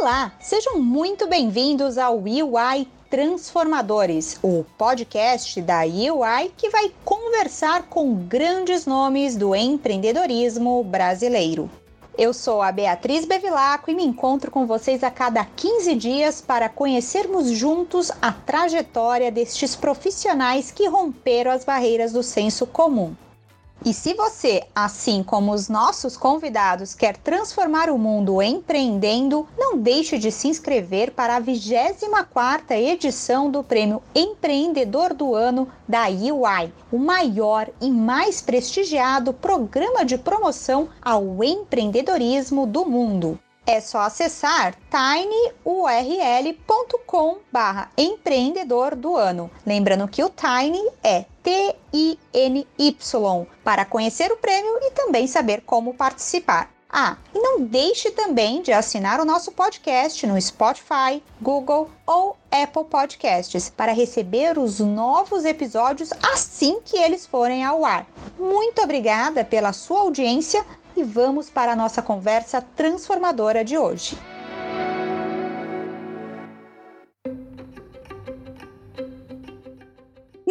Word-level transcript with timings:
Olá, 0.00 0.30
sejam 0.38 0.78
muito 0.78 1.26
bem-vindos 1.26 1.98
ao 1.98 2.18
UI 2.18 2.86
Transformadores, 3.10 4.38
o 4.44 4.64
podcast 4.78 5.60
da 5.60 5.80
UI 5.80 6.52
que 6.56 6.70
vai 6.70 6.92
conversar 7.04 7.82
com 7.88 8.14
grandes 8.14 8.86
nomes 8.86 9.36
do 9.36 9.56
empreendedorismo 9.56 10.84
brasileiro. 10.84 11.68
Eu 12.16 12.32
sou 12.32 12.62
a 12.62 12.70
Beatriz 12.70 13.24
Bevilacqua 13.24 13.90
e 13.90 13.94
me 13.96 14.04
encontro 14.04 14.52
com 14.52 14.68
vocês 14.68 15.02
a 15.02 15.10
cada 15.10 15.44
15 15.44 15.96
dias 15.96 16.40
para 16.40 16.68
conhecermos 16.68 17.50
juntos 17.50 18.12
a 18.22 18.30
trajetória 18.30 19.32
destes 19.32 19.74
profissionais 19.74 20.70
que 20.70 20.86
romperam 20.86 21.50
as 21.50 21.64
barreiras 21.64 22.12
do 22.12 22.22
senso 22.22 22.68
comum. 22.68 23.16
E 23.84 23.94
se 23.94 24.12
você, 24.14 24.64
assim 24.74 25.22
como 25.22 25.52
os 25.52 25.68
nossos 25.68 26.16
convidados, 26.16 26.94
quer 26.94 27.16
transformar 27.16 27.88
o 27.88 27.96
mundo 27.96 28.42
empreendendo, 28.42 29.48
não 29.56 29.78
deixe 29.78 30.18
de 30.18 30.32
se 30.32 30.48
inscrever 30.48 31.12
para 31.12 31.36
a 31.36 31.40
24ª 31.40 32.72
edição 32.72 33.48
do 33.48 33.62
Prêmio 33.62 34.02
Empreendedor 34.14 35.14
do 35.14 35.32
Ano 35.34 35.68
da 35.86 36.08
UI, 36.08 36.72
o 36.90 36.98
maior 36.98 37.70
e 37.80 37.88
mais 37.88 38.42
prestigiado 38.42 39.32
programa 39.32 40.04
de 40.04 40.18
promoção 40.18 40.88
ao 41.00 41.44
empreendedorismo 41.44 42.66
do 42.66 42.84
mundo. 42.84 43.38
É 43.64 43.80
só 43.80 44.00
acessar 44.00 44.74
tinyurl.com 45.64 47.36
barra 47.52 47.90
empreendedor 47.98 48.96
do 48.96 49.14
ano. 49.14 49.50
Lembrando 49.66 50.08
que 50.08 50.24
o 50.24 50.30
Tiny 50.30 50.88
é 51.04 51.26
T-I-N-Y 51.48 53.46
para 53.64 53.86
conhecer 53.86 54.30
o 54.30 54.36
prêmio 54.36 54.78
e 54.82 54.90
também 54.90 55.26
saber 55.26 55.62
como 55.62 55.94
participar. 55.94 56.70
Ah, 56.90 57.16
e 57.34 57.38
não 57.38 57.62
deixe 57.62 58.10
também 58.10 58.60
de 58.60 58.70
assinar 58.70 59.18
o 59.18 59.24
nosso 59.24 59.50
podcast 59.52 60.26
no 60.26 60.38
Spotify, 60.38 61.22
Google 61.40 61.90
ou 62.06 62.36
Apple 62.50 62.84
Podcasts 62.84 63.70
para 63.70 63.92
receber 63.92 64.58
os 64.58 64.78
novos 64.78 65.46
episódios 65.46 66.10
assim 66.22 66.82
que 66.84 66.98
eles 66.98 67.26
forem 67.26 67.64
ao 67.64 67.82
ar. 67.82 68.06
Muito 68.38 68.82
obrigada 68.82 69.42
pela 69.42 69.72
sua 69.72 70.00
audiência 70.00 70.62
e 70.94 71.02
vamos 71.02 71.48
para 71.48 71.72
a 71.72 71.76
nossa 71.76 72.02
conversa 72.02 72.60
transformadora 72.60 73.64
de 73.64 73.78
hoje. 73.78 74.18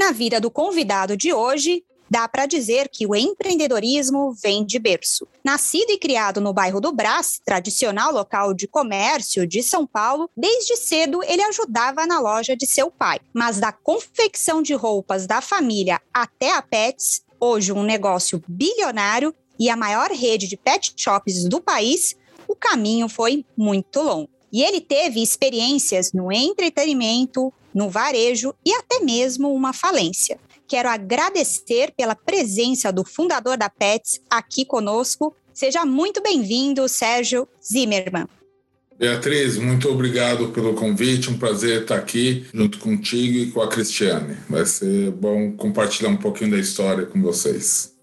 Na 0.08 0.14
vida 0.14 0.40
do 0.40 0.50
convidado 0.50 1.18
de 1.18 1.34
hoje, 1.34 1.84
dá 2.10 2.30
para 2.30 2.46
dizer 2.46 2.88
que 2.88 3.06
o 3.06 3.14
empreendedorismo 3.14 4.34
vem 4.42 4.66
de 4.66 4.80
berço. 4.80 5.28
Nascido 5.44 5.90
e 5.90 5.98
criado 5.98 6.40
no 6.40 6.54
bairro 6.54 6.80
do 6.80 6.94
Brás, 6.94 7.42
tradicional 7.44 8.14
local 8.14 8.54
de 8.54 8.70
comércio 8.70 9.46
de 9.46 9.62
São 9.62 9.86
Paulo, 9.86 10.30
desde 10.34 10.78
cedo 10.78 11.22
ele 11.26 11.42
ajudava 11.42 12.06
na 12.06 12.22
loja 12.22 12.56
de 12.56 12.66
seu 12.66 12.90
pai. 12.90 13.20
Mas 13.34 13.60
da 13.60 13.74
confecção 13.74 14.62
de 14.62 14.74
roupas 14.74 15.28
da 15.28 15.42
família 15.42 16.00
até 16.14 16.56
a 16.56 16.62
Pets, 16.62 17.24
hoje 17.38 17.74
um 17.74 17.84
negócio 17.84 18.42
bilionário, 18.48 19.36
e 19.60 19.70
a 19.70 19.76
maior 19.76 20.10
rede 20.12 20.48
de 20.48 20.56
pet 20.56 20.94
shops 20.96 21.50
do 21.50 21.60
país, 21.60 22.16
o 22.48 22.56
caminho 22.56 23.10
foi 23.10 23.44
muito 23.58 24.02
longo. 24.02 24.30
E 24.54 24.64
ele 24.64 24.80
teve 24.80 25.22
experiências 25.22 26.14
no 26.14 26.32
entretenimento, 26.32 27.52
no 27.78 27.92
varejo 27.92 28.56
e 28.66 28.74
até 28.74 29.00
mesmo 29.00 29.54
uma 29.54 29.72
falência. 29.72 30.40
Quero 30.68 30.90
agradecer 30.90 31.94
pela 31.96 32.16
presença 32.16 32.92
do 32.92 33.06
fundador 33.06 33.56
da 33.56 33.70
Pets 33.70 34.20
aqui 34.28 34.66
conosco. 34.66 35.36
Seja 35.54 35.86
muito 35.86 36.20
bem-vindo, 36.20 36.90
Sérgio 36.90 37.48
Zimmermann. 37.64 38.28
Beatriz, 38.98 39.58
muito 39.58 39.88
obrigado 39.90 40.50
pelo 40.50 40.74
convite. 40.74 41.30
Um 41.30 41.38
prazer 41.38 41.84
estar 41.84 41.98
aqui 41.98 42.48
junto 42.52 42.80
contigo 42.80 43.38
e 43.38 43.52
com 43.52 43.62
a 43.62 43.68
Cristiane. 43.68 44.36
Vai 44.50 44.66
ser 44.66 45.12
bom 45.12 45.52
compartilhar 45.52 46.10
um 46.10 46.18
pouquinho 46.18 46.50
da 46.50 46.58
história 46.58 47.06
com 47.06 47.22
vocês. 47.22 47.96